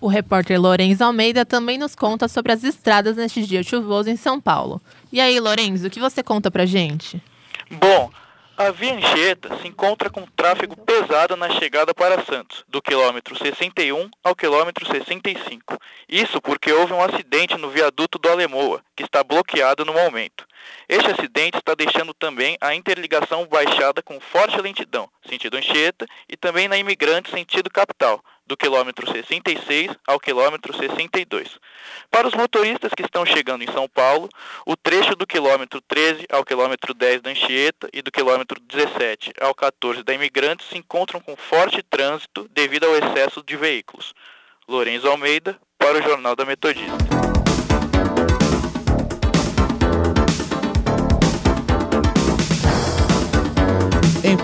O 0.00 0.08
repórter 0.08 0.60
Lorenzo 0.60 1.04
Almeida 1.04 1.46
também 1.46 1.78
nos 1.78 1.94
conta 1.94 2.26
sobre 2.26 2.50
as 2.50 2.64
estradas 2.64 3.16
neste 3.16 3.46
dia 3.46 3.62
chuvoso 3.62 4.10
em 4.10 4.16
São 4.16 4.40
Paulo. 4.40 4.82
E 5.12 5.20
aí, 5.20 5.38
Lorenzo, 5.38 5.86
o 5.86 5.90
que 5.90 6.00
você 6.00 6.20
conta 6.20 6.50
pra 6.50 6.66
gente? 6.66 7.22
Bom, 7.80 8.10
a 8.58 8.72
Via 8.72 8.92
Anchieta 8.92 9.56
se 9.58 9.68
encontra 9.68 10.10
com 10.10 10.26
tráfego 10.26 10.76
pesado 10.78 11.36
na 11.36 11.48
chegada 11.48 11.94
para 11.94 12.24
Santos, 12.24 12.64
do 12.66 12.82
quilômetro 12.82 13.38
61 13.38 14.10
ao 14.24 14.34
quilômetro 14.34 14.84
65. 14.84 15.78
Isso 16.08 16.40
porque 16.40 16.72
houve 16.72 16.92
um 16.92 17.00
acidente 17.00 17.56
no 17.56 17.70
viaduto 17.70 18.18
do 18.18 18.28
Alemoa, 18.28 18.82
que 18.96 19.04
está 19.04 19.22
bloqueado 19.22 19.84
no 19.84 19.92
momento. 19.92 20.44
Este 20.88 21.08
acidente 21.08 21.56
está 21.56 21.72
deixando 21.72 22.12
também 22.12 22.58
a 22.60 22.74
interligação 22.74 23.46
baixada 23.46 24.02
com 24.02 24.18
forte 24.18 24.60
lentidão, 24.60 25.08
sentido 25.24 25.56
Anchieta, 25.56 26.04
e 26.28 26.36
também 26.36 26.66
na 26.66 26.76
Imigrante, 26.76 27.30
sentido 27.30 27.70
capital, 27.70 28.20
do 28.48 28.56
quilômetro 28.56 29.06
66 29.06 29.90
ao 30.06 30.18
quilômetro 30.18 30.74
62. 30.74 31.58
Para 32.10 32.26
os 32.26 32.34
motoristas 32.34 32.92
que 32.96 33.02
estão 33.02 33.26
chegando 33.26 33.62
em 33.62 33.70
São 33.70 33.86
Paulo, 33.86 34.28
o 34.66 34.74
trecho 34.74 35.14
do 35.14 35.26
quilômetro 35.26 35.82
13 35.82 36.26
ao 36.32 36.44
quilômetro 36.44 36.94
10 36.94 37.20
da 37.20 37.30
Anchieta 37.30 37.88
e 37.92 38.00
do 38.00 38.10
quilômetro 38.10 38.58
17 38.58 39.34
ao 39.38 39.54
14 39.54 40.02
da 40.02 40.14
Imigrante 40.14 40.64
se 40.64 40.78
encontram 40.78 41.20
com 41.20 41.36
forte 41.36 41.82
trânsito 41.82 42.48
devido 42.50 42.84
ao 42.84 42.96
excesso 42.96 43.42
de 43.46 43.54
veículos. 43.54 44.14
Lourenço 44.66 45.06
Almeida, 45.06 45.58
para 45.78 45.98
o 45.98 46.02
Jornal 46.02 46.34
da 46.34 46.46
Metodista. 46.46 47.17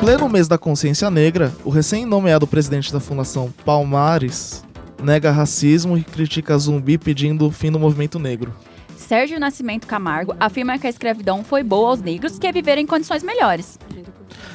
Pleno 0.01 0.29
mês 0.29 0.49
da 0.49 0.59
consciência 0.59 1.11
negra, 1.11 1.53
o 1.65 1.71
recém-nomeado 1.71 2.47
presidente 2.47 2.93
da 2.93 3.01
Fundação 3.01 3.53
Palmares 3.65 4.65
nega 5.03 5.31
racismo 5.31 5.97
e 5.97 6.03
critica 6.03 6.57
zumbi 6.57 6.97
pedindo 6.97 7.47
o 7.47 7.51
fim 7.51 7.71
do 7.71 7.79
movimento 7.79 8.19
negro. 8.19 8.55
Sérgio 8.97 9.39
Nascimento 9.39 9.87
Camargo 9.87 10.35
afirma 10.41 10.79
que 10.79 10.87
a 10.87 10.91
escravidão 10.91 11.45
foi 11.45 11.63
boa 11.63 11.91
aos 11.91 12.01
negros 12.01 12.39
que 12.39 12.51
viveram 12.51 12.81
em 12.81 12.87
condições 12.87 13.23
melhores. 13.23 13.79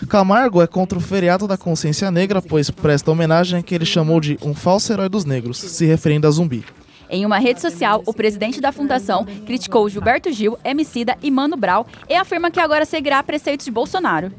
Camargo 0.08 0.62
é 0.62 0.68
contra 0.68 0.98
o 0.98 1.02
feriado 1.02 1.48
da 1.48 1.58
consciência 1.58 2.10
negra, 2.10 2.42
pois 2.42 2.72
presta 2.72 3.12
homenagem 3.12 3.60
a 3.60 3.64
que 3.64 3.76
ele 3.76 3.86
chamou 3.86 4.20
de 4.20 4.40
um 4.42 4.56
falso 4.56 4.92
herói 4.92 5.08
dos 5.08 5.24
negros, 5.24 5.60
se 5.60 5.86
referindo 5.86 6.28
a 6.28 6.32
zumbi. 6.32 6.66
Em 7.10 7.26
uma 7.26 7.38
rede 7.38 7.62
social, 7.62 8.02
o 8.06 8.14
presidente 8.14 8.62
da 8.62 8.72
fundação 8.72 9.26
criticou 9.46 9.90
Gilberto 9.90 10.32
Gil, 10.32 10.58
Emicida 10.64 11.18
e 11.22 11.30
Mano 11.30 11.58
Brown 11.58 11.86
e 12.08 12.16
afirma 12.16 12.52
que 12.52 12.60
agora 12.60 12.86
seguirá 12.86 13.22
preceitos 13.22 13.66
de 13.66 13.72
Bolsonaro. 13.72 14.32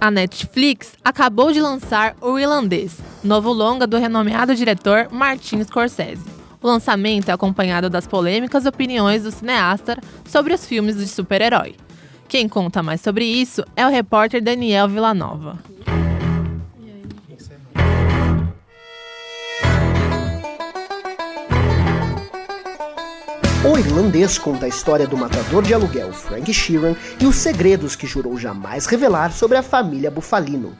A 0.00 0.10
Netflix 0.10 0.94
acabou 1.04 1.52
de 1.52 1.60
lançar 1.60 2.16
O 2.22 2.38
Irlandês, 2.38 2.96
novo 3.22 3.52
longa 3.52 3.86
do 3.86 3.98
renomeado 3.98 4.54
diretor 4.54 5.08
Martin 5.12 5.62
Scorsese. 5.62 6.24
O 6.62 6.66
lançamento 6.66 7.28
é 7.28 7.32
acompanhado 7.32 7.90
das 7.90 8.06
polêmicas 8.06 8.64
opiniões 8.64 9.24
do 9.24 9.30
cineasta 9.30 9.98
sobre 10.24 10.54
os 10.54 10.64
filmes 10.64 10.96
de 10.96 11.06
super-herói. 11.06 11.74
Quem 12.26 12.48
conta 12.48 12.82
mais 12.82 13.02
sobre 13.02 13.26
isso 13.26 13.62
é 13.76 13.86
o 13.86 13.90
repórter 13.90 14.42
Daniel 14.42 14.88
Villanova. 14.88 15.58
O 23.62 23.76
Irlandês 23.76 24.38
conta 24.38 24.64
a 24.64 24.68
história 24.68 25.06
do 25.06 25.18
matador 25.18 25.62
de 25.62 25.74
aluguel 25.74 26.14
Frank 26.14 26.50
Sheeran 26.50 26.96
e 27.20 27.26
os 27.26 27.36
segredos 27.36 27.94
que 27.94 28.06
jurou 28.06 28.38
jamais 28.38 28.86
revelar 28.86 29.32
sobre 29.32 29.58
a 29.58 29.62
família 29.62 30.10
Bufalino. 30.10 30.72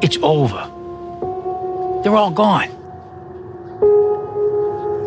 It's 0.00 0.16
over. 0.22 0.70
They're 2.04 2.16
all 2.16 2.30
gone. 2.30 2.70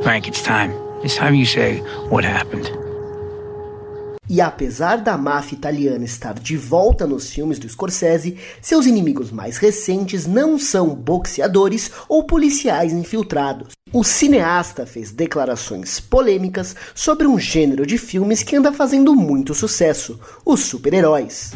Frank, 0.04 0.28
it's 0.28 0.42
time. 0.44 0.74
It's 1.02 1.16
time 1.16 1.34
you 1.34 1.46
say 1.46 1.82
what 2.10 2.28
happened. 2.28 2.70
E 4.30 4.40
apesar 4.42 4.98
da 4.98 5.18
máfia 5.18 5.56
italiana 5.56 6.06
estar 6.06 6.36
de 6.36 6.56
volta 6.56 7.08
nos 7.08 7.32
filmes 7.32 7.58
do 7.58 7.68
Scorsese, 7.68 8.38
seus 8.62 8.86
inimigos 8.86 9.32
mais 9.32 9.58
recentes 9.58 10.28
não 10.28 10.60
são 10.60 10.94
boxeadores 10.94 11.90
ou 12.08 12.24
policiais 12.24 12.94
infiltrados. 12.94 13.70
O 13.92 14.04
cineasta 14.04 14.86
fez 14.86 15.12
declarações 15.12 16.00
polêmicas 16.00 16.76
sobre 16.94 17.26
um 17.26 17.40
gênero 17.40 17.88
de 17.88 17.98
filmes 17.98 18.44
que 18.44 18.56
anda 18.56 18.72
fazendo 18.72 19.16
muito 19.16 19.56
sucesso: 19.56 20.20
os 20.46 20.60
super-heróis. 20.60 21.52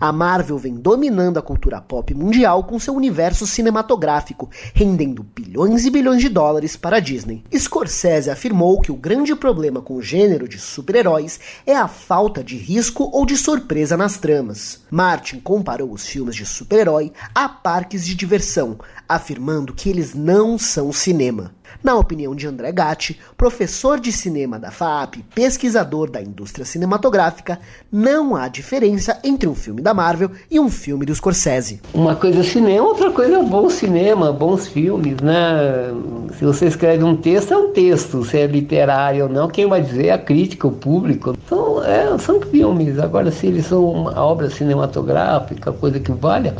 A 0.00 0.12
Marvel 0.12 0.58
vem 0.58 0.74
dominando 0.74 1.38
a 1.38 1.42
cultura 1.42 1.80
pop 1.80 2.14
mundial 2.14 2.64
com 2.64 2.78
seu 2.78 2.94
universo 2.94 3.46
cinematográfico, 3.46 4.50
rendendo 4.74 5.22
bilhões 5.22 5.84
e 5.84 5.90
bilhões 5.90 6.20
de 6.20 6.28
dólares 6.28 6.76
para 6.76 6.96
a 6.96 7.00
Disney. 7.00 7.44
Scorsese 7.56 8.30
afirmou 8.30 8.80
que 8.80 8.92
o 8.92 8.96
grande 8.96 9.34
problema 9.34 9.80
com 9.80 9.94
o 9.94 10.02
gênero 10.02 10.48
de 10.48 10.58
super-heróis 10.58 11.38
é 11.66 11.74
a 11.74 11.88
falta 11.88 12.42
de 12.42 12.56
risco 12.56 13.10
ou 13.12 13.24
de 13.24 13.36
surpresa 13.36 13.96
nas 13.96 14.18
tramas. 14.18 14.82
Martin 14.90 15.40
comparou 15.40 15.92
os 15.92 16.06
filmes 16.06 16.34
de 16.34 16.46
super-herói 16.46 17.12
a 17.34 17.48
parques 17.48 18.06
de 18.06 18.14
diversão, 18.14 18.78
afirmando 19.08 19.74
que 19.74 19.88
eles 19.88 20.14
não 20.14 20.58
são 20.58 20.92
cinema. 20.92 21.52
Na 21.82 21.94
opinião 21.94 22.34
de 22.34 22.46
André 22.46 22.72
Gatti, 22.72 23.18
professor 23.36 23.98
de 23.98 24.12
cinema 24.12 24.58
da 24.58 24.70
FAAP, 24.70 25.24
pesquisador 25.34 26.10
da 26.10 26.20
indústria 26.20 26.64
cinematográfica, 26.64 27.58
não 27.90 28.36
há 28.36 28.48
diferença 28.48 29.18
entre 29.24 29.48
um 29.48 29.54
filme 29.54 29.80
da 29.80 29.94
Marvel 29.94 30.30
e 30.50 30.60
um 30.60 30.68
filme 30.68 31.06
do 31.06 31.14
Scorsese. 31.14 31.80
Uma 31.94 32.14
coisa 32.14 32.40
é 32.40 32.42
cinema, 32.42 32.86
outra 32.86 33.10
coisa 33.10 33.38
é 33.38 33.42
bom 33.42 33.68
cinema, 33.70 34.32
bons 34.32 34.68
filmes, 34.68 35.16
né? 35.20 35.90
Se 36.38 36.44
você 36.44 36.66
escreve 36.66 37.02
um 37.04 37.16
texto, 37.16 37.54
é 37.54 37.56
um 37.56 37.72
texto, 37.72 38.24
se 38.24 38.38
é 38.38 38.46
literário 38.46 39.24
ou 39.24 39.28
não, 39.30 39.48
quem 39.48 39.66
vai 39.66 39.82
dizer 39.82 40.06
é 40.06 40.12
a 40.12 40.18
crítica, 40.18 40.66
o 40.66 40.72
público. 40.72 41.34
Então, 41.44 41.84
é, 41.84 42.16
são 42.18 42.40
filmes. 42.40 42.98
Agora, 42.98 43.30
se 43.30 43.46
eles 43.46 43.66
são 43.66 43.84
uma 43.84 44.20
obra 44.20 44.50
cinematográfica, 44.50 45.72
coisa 45.72 45.98
que 45.98 46.12
valha, 46.12 46.54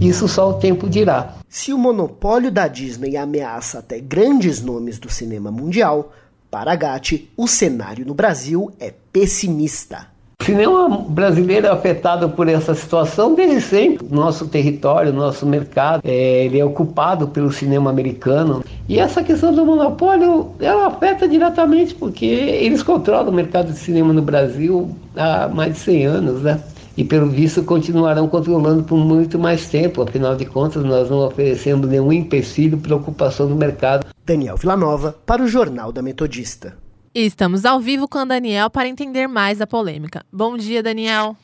isso 0.00 0.28
só 0.28 0.50
o 0.50 0.54
tempo 0.54 0.88
dirá. 0.88 1.34
Se 1.48 1.72
o 1.72 1.78
monopólio 1.78 2.50
da 2.50 2.68
Disney 2.68 3.16
ameaça 3.16 3.78
até 3.78 3.98
grandes 3.98 4.62
nomes 4.62 4.98
do 4.98 5.08
cinema 5.08 5.50
mundial, 5.50 6.12
para 6.50 6.74
Gatti, 6.74 7.30
o 7.36 7.46
cenário 7.46 8.04
no 8.06 8.14
Brasil 8.14 8.70
é 8.78 8.92
pessimista. 9.12 10.06
O 10.40 10.44
cinema 10.44 10.88
brasileiro 11.08 11.66
é 11.66 11.70
afetado 11.70 12.28
por 12.28 12.46
essa 12.46 12.74
situação 12.74 13.34
desde 13.34 13.60
sempre. 13.60 14.06
Nosso 14.10 14.46
território, 14.46 15.12
nosso 15.12 15.46
mercado, 15.46 16.02
é, 16.04 16.44
ele 16.44 16.60
é 16.60 16.64
ocupado 16.64 17.28
pelo 17.28 17.50
cinema 17.50 17.90
americano. 17.90 18.62
E 18.88 18.98
essa 18.98 19.24
questão 19.24 19.52
do 19.52 19.64
monopólio, 19.64 20.52
ela 20.60 20.88
afeta 20.88 21.26
diretamente 21.26 21.94
porque 21.94 22.26
eles 22.26 22.82
controlam 22.82 23.30
o 23.30 23.34
mercado 23.34 23.72
de 23.72 23.78
cinema 23.78 24.12
no 24.12 24.22
Brasil 24.22 24.94
há 25.16 25.48
mais 25.48 25.72
de 25.72 25.78
100 25.80 26.06
anos, 26.06 26.42
né? 26.42 26.60
E 26.96 27.04
pelo 27.04 27.28
visto 27.28 27.62
continuarão 27.62 28.28
controlando 28.28 28.82
por 28.82 28.96
muito 28.96 29.38
mais 29.38 29.68
tempo. 29.68 30.02
Afinal 30.02 30.34
de 30.34 30.46
contas, 30.46 30.82
nós 30.82 31.10
não 31.10 31.18
oferecemos 31.18 31.88
nenhum 31.88 32.12
empecilho 32.12 32.78
para 32.78 32.96
ocupação 32.96 33.48
do 33.48 33.54
mercado. 33.54 34.06
Daniel 34.24 34.56
Villanova 34.56 35.16
para 35.26 35.42
o 35.42 35.48
Jornal 35.48 35.92
da 35.92 36.02
Metodista. 36.02 36.76
E 37.14 37.24
estamos 37.24 37.64
ao 37.64 37.80
vivo 37.80 38.08
com 38.08 38.18
o 38.18 38.26
Daniel 38.26 38.68
para 38.68 38.88
entender 38.88 39.26
mais 39.26 39.60
a 39.60 39.66
polêmica. 39.66 40.24
Bom 40.32 40.56
dia, 40.56 40.82
Daniel. 40.82 41.36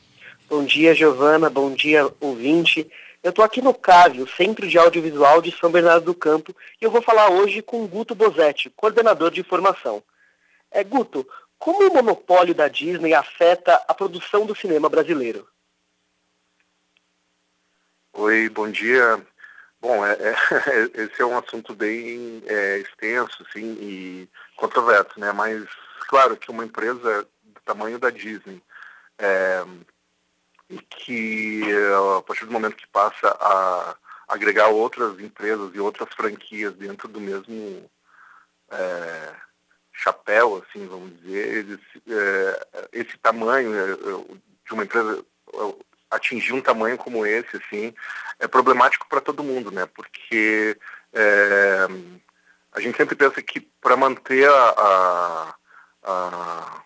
Bom 0.49 0.63
dia, 0.63 0.93
Giovana. 0.93 1.49
Bom 1.49 1.73
dia, 1.73 2.07
ouvinte. 2.19 2.87
Eu 3.23 3.29
estou 3.29 3.45
aqui 3.45 3.61
no 3.61 3.73
CAVE, 3.73 4.21
o 4.21 4.27
Centro 4.27 4.67
de 4.67 4.77
Audiovisual 4.77 5.41
de 5.41 5.49
São 5.57 5.71
Bernardo 5.71 6.05
do 6.05 6.13
Campo, 6.13 6.53
e 6.81 6.83
eu 6.83 6.91
vou 6.91 7.01
falar 7.01 7.29
hoje 7.29 7.61
com 7.61 7.87
Guto 7.87 8.13
Bozetti, 8.13 8.69
coordenador 8.75 9.31
de 9.31 9.41
formação. 9.43 10.03
É, 10.69 10.83
Guto, 10.83 11.25
como 11.63 11.87
o 11.87 11.93
monopólio 11.93 12.53
da 12.53 12.67
Disney 12.67 13.13
afeta 13.13 13.81
a 13.87 13.93
produção 13.93 14.45
do 14.45 14.53
cinema 14.53 14.89
brasileiro? 14.89 15.47
Oi, 18.11 18.49
bom 18.49 18.69
dia. 18.69 19.25
Bom, 19.79 20.05
é, 20.05 20.11
é, 20.11 20.35
esse 21.03 21.21
é 21.21 21.25
um 21.25 21.37
assunto 21.37 21.73
bem 21.73 22.43
é, 22.47 22.79
extenso, 22.79 23.45
sim, 23.53 23.77
e 23.79 24.29
controverso, 24.57 25.17
né? 25.17 25.31
Mas 25.31 25.63
claro 26.09 26.35
que 26.35 26.51
uma 26.51 26.65
empresa 26.65 27.25
do 27.41 27.61
tamanho 27.63 27.97
da 27.97 28.09
Disney 28.09 28.61
é, 29.17 29.63
e 30.69 30.79
que 30.79 31.63
a 32.17 32.21
partir 32.23 32.45
do 32.45 32.51
momento 32.51 32.75
que 32.75 32.87
passa 32.87 33.29
a 33.39 33.95
agregar 34.27 34.67
outras 34.67 35.17
empresas 35.17 35.73
e 35.73 35.79
outras 35.79 36.13
franquias 36.13 36.73
dentro 36.75 37.07
do 37.07 37.21
mesmo 37.21 37.89
é, 38.69 39.33
chapéu, 40.03 40.63
assim, 40.63 40.85
vamos 40.87 41.17
dizer, 41.21 41.79
é, 42.07 42.87
esse 42.91 43.17
tamanho 43.17 43.73
é, 43.73 43.95
de 44.65 44.73
uma 44.73 44.83
empresa 44.83 45.23
atingir 46.11 46.53
um 46.53 46.61
tamanho 46.61 46.97
como 46.97 47.25
esse, 47.25 47.57
assim, 47.57 47.93
é 48.39 48.47
problemático 48.47 49.07
para 49.09 49.21
todo 49.21 49.43
mundo, 49.43 49.71
né? 49.71 49.87
Porque 49.95 50.77
é, 51.13 51.87
a 52.73 52.79
gente 52.79 52.97
sempre 52.97 53.15
pensa 53.15 53.41
que 53.41 53.59
para 53.59 53.97
manter 53.97 54.47
a, 54.47 54.69
a, 54.77 55.55
a, 56.03 56.83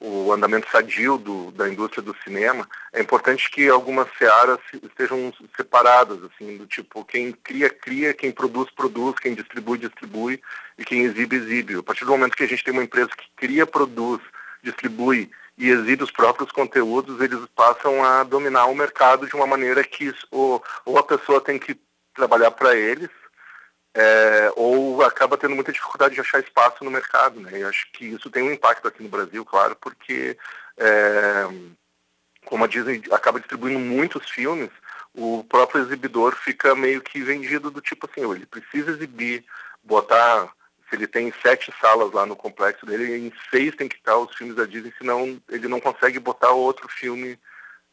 o 0.00 0.32
andamento 0.32 0.70
sadio 0.70 1.18
do, 1.18 1.50
da 1.52 1.68
indústria 1.68 2.02
do 2.02 2.16
cinema, 2.22 2.68
é 2.92 3.00
importante 3.00 3.50
que 3.50 3.68
algumas 3.68 4.08
searas 4.16 4.58
estejam 4.82 5.32
separadas, 5.56 6.18
assim, 6.24 6.56
do 6.56 6.66
tipo, 6.66 7.04
quem 7.04 7.32
cria, 7.32 7.68
cria, 7.68 8.14
quem 8.14 8.30
produz, 8.30 8.70
produz, 8.70 9.18
quem 9.18 9.34
distribui, 9.34 9.78
distribui 9.78 10.40
e 10.76 10.84
quem 10.84 11.02
exibe, 11.02 11.36
exibe. 11.36 11.74
A 11.76 11.82
partir 11.82 12.04
do 12.04 12.12
momento 12.12 12.36
que 12.36 12.44
a 12.44 12.48
gente 12.48 12.62
tem 12.62 12.72
uma 12.72 12.84
empresa 12.84 13.08
que 13.08 13.28
cria, 13.36 13.66
produz, 13.66 14.20
distribui 14.62 15.30
e 15.56 15.68
exibe 15.68 16.04
os 16.04 16.12
próprios 16.12 16.52
conteúdos, 16.52 17.20
eles 17.20 17.40
passam 17.56 18.04
a 18.04 18.22
dominar 18.22 18.66
o 18.66 18.76
mercado 18.76 19.26
de 19.26 19.34
uma 19.34 19.46
maneira 19.46 19.82
que 19.82 20.14
ou, 20.30 20.62
ou 20.84 20.96
a 20.96 21.02
pessoa 21.02 21.40
tem 21.40 21.58
que 21.58 21.76
trabalhar 22.14 22.52
para 22.52 22.76
eles, 22.76 23.10
é, 23.98 24.52
ou 24.54 25.02
acaba 25.02 25.36
tendo 25.36 25.56
muita 25.56 25.72
dificuldade 25.72 26.14
de 26.14 26.20
achar 26.20 26.38
espaço 26.38 26.84
no 26.84 26.90
mercado. 26.90 27.40
Né? 27.40 27.58
E 27.58 27.64
acho 27.64 27.90
que 27.92 28.06
isso 28.06 28.30
tem 28.30 28.44
um 28.44 28.52
impacto 28.52 28.86
aqui 28.86 29.02
no 29.02 29.08
Brasil, 29.08 29.44
claro, 29.44 29.74
porque 29.74 30.38
é, 30.76 31.48
como 32.44 32.62
a 32.62 32.68
Disney 32.68 33.02
acaba 33.10 33.40
distribuindo 33.40 33.80
muitos 33.80 34.30
filmes, 34.30 34.70
o 35.12 35.42
próprio 35.48 35.82
exibidor 35.82 36.36
fica 36.36 36.76
meio 36.76 37.00
que 37.00 37.20
vendido 37.20 37.72
do 37.72 37.80
tipo 37.80 38.08
assim, 38.08 38.30
ele 38.30 38.46
precisa 38.46 38.92
exibir, 38.92 39.44
botar 39.82 40.48
se 40.88 40.94
ele 40.94 41.08
tem 41.08 41.32
sete 41.42 41.74
salas 41.80 42.12
lá 42.12 42.24
no 42.24 42.36
complexo 42.36 42.86
dele, 42.86 43.16
em 43.16 43.32
seis 43.50 43.74
tem 43.74 43.88
que 43.88 43.96
estar 43.96 44.16
os 44.16 44.34
filmes 44.36 44.54
da 44.54 44.64
Disney, 44.64 44.94
senão 44.96 45.42
ele 45.48 45.66
não 45.66 45.80
consegue 45.80 46.20
botar 46.20 46.52
outro 46.52 46.88
filme 46.88 47.36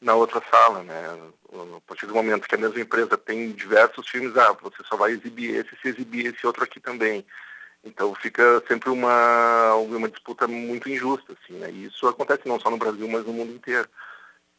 na 0.06 0.14
outra 0.14 0.42
sala, 0.52 0.84
né? 0.84 1.32
A 1.52 1.82
partir 1.82 2.06
do 2.06 2.14
momento 2.14 2.48
que 2.48 2.54
a 2.54 2.60
mesma 2.60 2.80
empresa 2.80 3.18
tem 3.18 3.52
diversos 3.52 4.08
filmes, 4.08 4.38
ah, 4.38 4.56
você 4.62 4.84
só 4.84 4.96
vai 4.96 5.12
exibir 5.12 5.56
esse 5.56 5.76
se 5.82 5.88
exibir 5.90 6.28
esse 6.28 6.46
outro 6.46 6.64
aqui 6.64 6.80
também. 6.80 7.26
Então 7.84 8.14
fica 8.16 8.64
sempre 8.68 8.90
uma, 8.90 9.74
uma 9.76 10.08
disputa 10.08 10.48
muito 10.48 10.90
injusta, 10.90 11.34
assim, 11.34 11.54
né? 11.54 11.72
E 11.72 11.86
isso 11.86 12.08
acontece 12.08 12.48
não 12.48 12.60
só 12.60 12.70
no 12.70 12.78
Brasil, 12.78 13.08
mas 13.08 13.26
no 13.26 13.34
mundo 13.34 13.54
inteiro. 13.54 13.90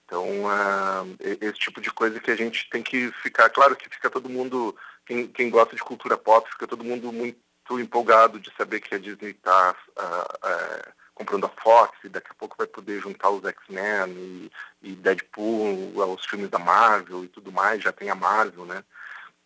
Então, 0.05 0.25
uh, 0.25 1.17
esse 1.41 1.59
tipo 1.59 1.81
de 1.81 1.93
coisa 1.93 2.21
que 2.21 2.31
a 2.31 2.37
gente 2.37 2.69
tem 2.71 2.83
que 2.83 3.11
ficar, 3.23 3.49
claro 3.51 3.77
que 3.77 3.89
fica 3.89 4.11
todo 4.11 4.29
mundo, 4.29 4.77
quem, 5.05 5.27
quem 5.29 5.51
gosta 5.51 5.75
de 5.75 5.83
cultura 5.83 6.17
pop, 6.17 6.49
fica 6.51 6.67
todo 6.67 6.85
mundo 6.85 7.13
muito 7.13 7.39
empolgado 7.71 8.39
de 8.39 8.53
saber 8.57 8.81
que 8.81 8.95
a 8.95 8.99
Disney 8.99 9.31
está 9.31 9.75
uh, 9.99 10.49
uh, 10.49 10.93
comprando 11.17 11.47
a 11.47 11.63
Fox 11.63 11.99
e 12.05 12.09
daqui 12.09 12.29
a 12.31 12.35
pouco 12.35 12.55
vai 12.57 12.67
poder 12.67 13.01
juntar 13.01 13.31
os 13.31 13.45
X-Men 13.45 14.11
e, 14.11 14.53
e, 14.83 14.95
Deadpool 14.95 16.01
aos 16.01 16.25
filmes 16.25 16.49
da 16.49 16.59
Marvel 16.59 17.25
e 17.25 17.29
tudo 17.29 17.51
mais, 17.51 17.83
já 17.83 17.91
tem 17.91 18.09
a 18.09 18.15
Marvel, 18.15 18.65
né? 18.65 18.85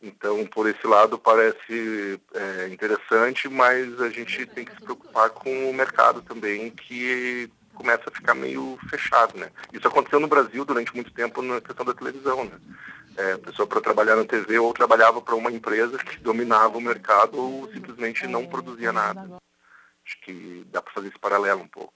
Então, 0.02 0.46
por 0.46 0.68
esse 0.68 0.86
lado, 0.86 1.18
parece 1.18 2.20
é, 2.34 2.68
interessante, 2.68 3.48
mas 3.48 4.00
a 4.00 4.08
gente 4.10 4.46
tem 4.46 4.64
que 4.64 4.74
se 4.74 4.80
preocupar 4.80 5.30
com 5.30 5.70
o 5.70 5.74
mercado 5.74 6.22
também, 6.22 6.70
que 6.70 7.50
começa 7.74 8.04
a 8.06 8.12
ficar 8.12 8.34
meio 8.34 8.78
fechado, 8.88 9.38
né? 9.38 9.50
Isso 9.72 9.86
aconteceu 9.86 10.20
no 10.20 10.28
Brasil 10.28 10.64
durante 10.64 10.94
muito 10.94 11.12
tempo 11.12 11.40
na 11.40 11.60
questão 11.60 11.86
da 11.86 11.94
televisão, 11.94 12.44
né? 12.44 12.58
é, 13.16 13.32
a 13.32 13.38
pessoa 13.38 13.66
para 13.66 13.80
trabalhar 13.80 14.16
na 14.16 14.24
TV 14.24 14.58
ou 14.58 14.72
trabalhava 14.72 15.20
para 15.20 15.34
uma 15.34 15.50
empresa 15.50 15.98
que 15.98 16.18
dominava 16.18 16.78
o 16.78 16.80
mercado 16.80 17.38
ou 17.38 17.70
simplesmente 17.72 18.26
não 18.26 18.46
produzia 18.46 18.92
nada. 18.92 19.38
Acho 20.10 20.20
que 20.22 20.66
dá 20.72 20.82
para 20.82 20.92
fazer 20.92 21.06
esse 21.06 21.18
paralelo 21.20 21.62
um 21.62 21.68
pouco. 21.68 21.94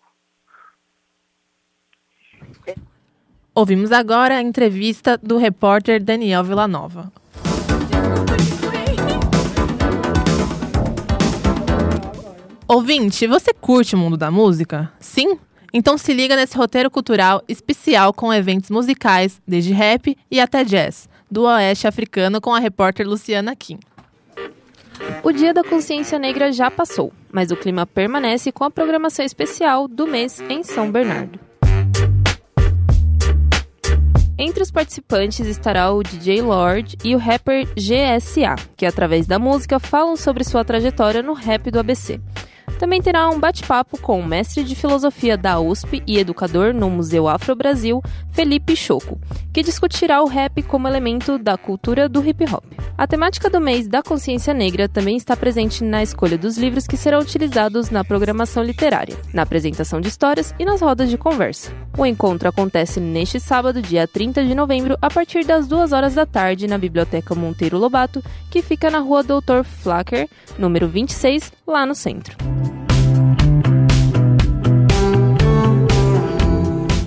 Ouvimos 3.52 3.90
agora 3.90 4.36
a 4.36 4.40
entrevista 4.40 5.18
do 5.18 5.36
repórter 5.36 6.00
Daniel 6.00 6.44
Villanova. 6.44 7.12
Ouvinte, 12.68 13.26
você 13.26 13.52
curte 13.52 13.96
o 13.96 13.98
mundo 13.98 14.16
da 14.16 14.30
música? 14.30 14.92
Sim? 15.00 15.36
Então 15.72 15.98
se 15.98 16.14
liga 16.14 16.36
nesse 16.36 16.56
roteiro 16.56 16.88
cultural 16.88 17.42
especial 17.48 18.14
com 18.14 18.32
eventos 18.32 18.70
musicais, 18.70 19.42
desde 19.44 19.72
rap 19.72 20.16
e 20.30 20.40
até 20.40 20.62
jazz, 20.62 21.08
do 21.28 21.42
Oeste 21.42 21.88
Africano 21.88 22.40
com 22.40 22.54
a 22.54 22.60
repórter 22.60 23.08
Luciana 23.08 23.56
Kim. 23.56 23.80
O 25.22 25.32
Dia 25.32 25.54
da 25.54 25.64
Consciência 25.64 26.18
Negra 26.18 26.52
já 26.52 26.70
passou, 26.70 27.12
mas 27.32 27.50
o 27.50 27.56
clima 27.56 27.86
permanece 27.86 28.52
com 28.52 28.64
a 28.64 28.70
programação 28.70 29.24
especial 29.24 29.88
do 29.88 30.06
mês 30.06 30.40
em 30.48 30.62
São 30.62 30.90
Bernardo. 30.90 31.40
Entre 34.36 34.62
os 34.62 34.70
participantes 34.70 35.46
estará 35.46 35.92
o 35.92 36.02
DJ 36.02 36.42
Lord 36.42 36.98
e 37.04 37.14
o 37.14 37.18
rapper 37.18 37.66
GSA, 37.74 38.56
que 38.76 38.84
através 38.84 39.26
da 39.26 39.38
música 39.38 39.78
falam 39.78 40.16
sobre 40.16 40.42
sua 40.42 40.64
trajetória 40.64 41.22
no 41.22 41.34
rap 41.34 41.70
do 41.70 41.78
ABC. 41.78 42.20
Também 42.78 43.00
terá 43.00 43.28
um 43.28 43.38
bate-papo 43.38 43.98
com 43.98 44.20
o 44.20 44.26
mestre 44.26 44.64
de 44.64 44.74
filosofia 44.74 45.36
da 45.36 45.60
USP 45.60 46.02
e 46.06 46.18
educador 46.18 46.74
no 46.74 46.90
Museu 46.90 47.28
Afro 47.28 47.54
Brasil, 47.54 48.02
Felipe 48.32 48.76
Choco, 48.76 49.18
que 49.52 49.62
discutirá 49.62 50.22
o 50.22 50.26
rap 50.26 50.62
como 50.62 50.88
elemento 50.88 51.38
da 51.38 51.56
cultura 51.56 52.08
do 52.08 52.26
hip 52.26 52.44
hop. 52.52 52.64
A 52.96 53.06
temática 53.06 53.50
do 53.50 53.60
mês 53.60 53.88
da 53.88 54.02
consciência 54.02 54.54
negra 54.54 54.88
também 54.88 55.16
está 55.16 55.36
presente 55.36 55.82
na 55.82 56.02
escolha 56.02 56.38
dos 56.38 56.56
livros 56.56 56.86
que 56.86 56.96
serão 56.96 57.20
utilizados 57.20 57.90
na 57.90 58.04
programação 58.04 58.62
literária, 58.62 59.16
na 59.32 59.42
apresentação 59.42 60.00
de 60.00 60.08
histórias 60.08 60.54
e 60.58 60.64
nas 60.64 60.80
rodas 60.80 61.10
de 61.10 61.18
conversa. 61.18 61.72
O 61.96 62.06
encontro 62.06 62.48
acontece 62.48 63.00
neste 63.00 63.40
sábado, 63.40 63.82
dia 63.82 64.06
30 64.06 64.44
de 64.44 64.54
novembro, 64.54 64.96
a 65.00 65.10
partir 65.10 65.44
das 65.44 65.66
2 65.66 65.92
horas 65.92 66.14
da 66.14 66.26
tarde, 66.26 66.66
na 66.66 66.78
Biblioteca 66.78 67.34
Monteiro 67.34 67.78
Lobato, 67.78 68.22
que 68.50 68.62
fica 68.62 68.90
na 68.90 68.98
rua 68.98 69.22
Doutor 69.22 69.64
Flacker, 69.64 70.28
número 70.58 70.88
26, 70.88 71.52
lá 71.66 71.84
no 71.84 71.94
centro. 71.94 72.53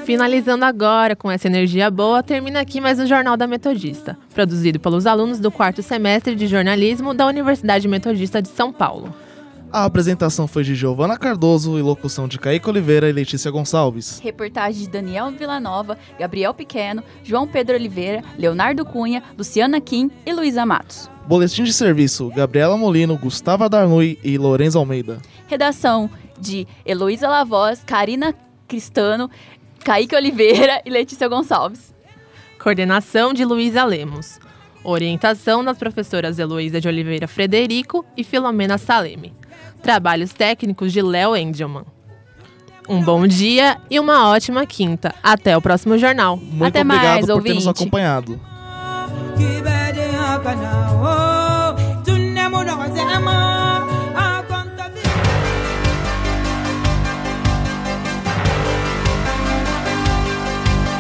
Finalizando 0.07 0.65
agora 0.65 1.15
com 1.15 1.31
essa 1.31 1.49
energia 1.49 1.91
boa, 1.91 2.23
termina 2.23 2.61
aqui 2.61 2.81
mais 2.81 2.99
um 2.99 3.07
Jornal 3.07 3.37
da 3.37 3.47
Metodista, 3.47 4.17
produzido 4.33 4.81
pelos 4.81 5.07
alunos 5.07 5.39
do 5.39 5.51
quarto 5.51 5.83
semestre 5.83 6.35
de 6.35 6.47
jornalismo 6.47 7.13
da 7.13 7.27
Universidade 7.27 7.87
Metodista 7.87 8.41
de 8.41 8.49
São 8.49 8.73
Paulo. 8.73 9.26
A 9.73 9.85
apresentação 9.85 10.47
foi 10.47 10.63
de 10.63 10.75
Giovana 10.75 11.19
Cardoso 11.19 11.79
e 11.79 11.83
locução 11.83 12.29
de 12.29 12.39
Kaique 12.39 12.69
Oliveira 12.69 13.09
e 13.11 13.13
Letícia 13.13 13.51
Gonçalves. 13.51 14.21
Reportagem 14.21 14.83
de 14.83 14.89
Daniel 14.89 15.31
Villanova, 15.33 15.99
Gabriel 16.19 16.55
Pequeno, 16.55 17.03
João 17.25 17.49
Pedro 17.49 17.75
Oliveira, 17.75 18.23
Leonardo 18.39 18.85
Cunha, 18.85 19.23
Luciana 19.37 19.81
Kim 19.81 20.11
e 20.25 20.33
Luísa 20.33 20.65
Matos. 20.65 21.11
Boletim 21.27 21.65
de 21.65 21.73
serviço: 21.73 22.31
Gabriela 22.31 22.77
Molino, 22.77 23.19
Gustavo 23.19 23.69
Darnui 23.69 24.19
e 24.23 24.39
Lourenço 24.39 24.79
Almeida. 24.79 25.21
Redação 25.49 26.09
de 26.39 26.67
Heloísa 26.85 27.29
Lavoz, 27.29 27.83
Karina 27.85 28.35
Cristano, 28.69 29.29
Kaique 29.85 30.15
Oliveira 30.15 30.81
e 30.87 30.91
Letícia 30.91 31.29
Gonçalves. 31.29 31.93
Coordenação 32.63 33.35
de 33.35 33.45
Luísa 33.45 33.85
Lemos. 33.85 34.39
Orientação 34.85 35.65
das 35.65 35.77
professoras 35.77 36.39
Heloísa 36.39 36.81
de 36.81 36.87
Oliveira 36.87 37.27
Frederico 37.27 38.05
e 38.17 38.23
Filomena 38.23 38.79
Saleme. 38.79 39.35
Trabalhos 39.87 40.33
técnicos 40.33 40.93
de 40.93 41.01
Léo 41.01 41.37
Engelman. 41.37 41.85
Um 42.89 43.01
bom 43.01 43.25
dia 43.25 43.79
e 43.89 44.01
uma 44.01 44.29
ótima 44.31 44.67
quinta. 44.67 45.15
Até 45.23 45.57
o 45.57 45.63
próximo 45.63 45.97
jornal. 45.97 46.37
Muito 46.37 46.65
Até 46.65 46.81
obrigado 46.81 47.05
mais, 47.05 47.21
por 47.21 47.27
ter 47.27 47.33
ouvinte. 47.33 47.55
nos 47.55 47.69
acompanhado. 47.69 48.41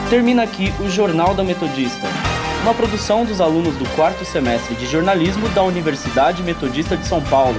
Termina 0.08 0.44
aqui 0.44 0.72
o 0.78 0.88
Jornal 0.88 1.34
da 1.34 1.42
Metodista, 1.42 2.06
uma 2.62 2.72
produção 2.72 3.24
dos 3.24 3.40
alunos 3.40 3.74
do 3.74 3.96
quarto 3.96 4.24
semestre 4.24 4.76
de 4.76 4.86
jornalismo 4.86 5.48
da 5.48 5.64
Universidade 5.64 6.44
Metodista 6.44 6.96
de 6.96 7.04
São 7.04 7.20
Paulo. 7.20 7.58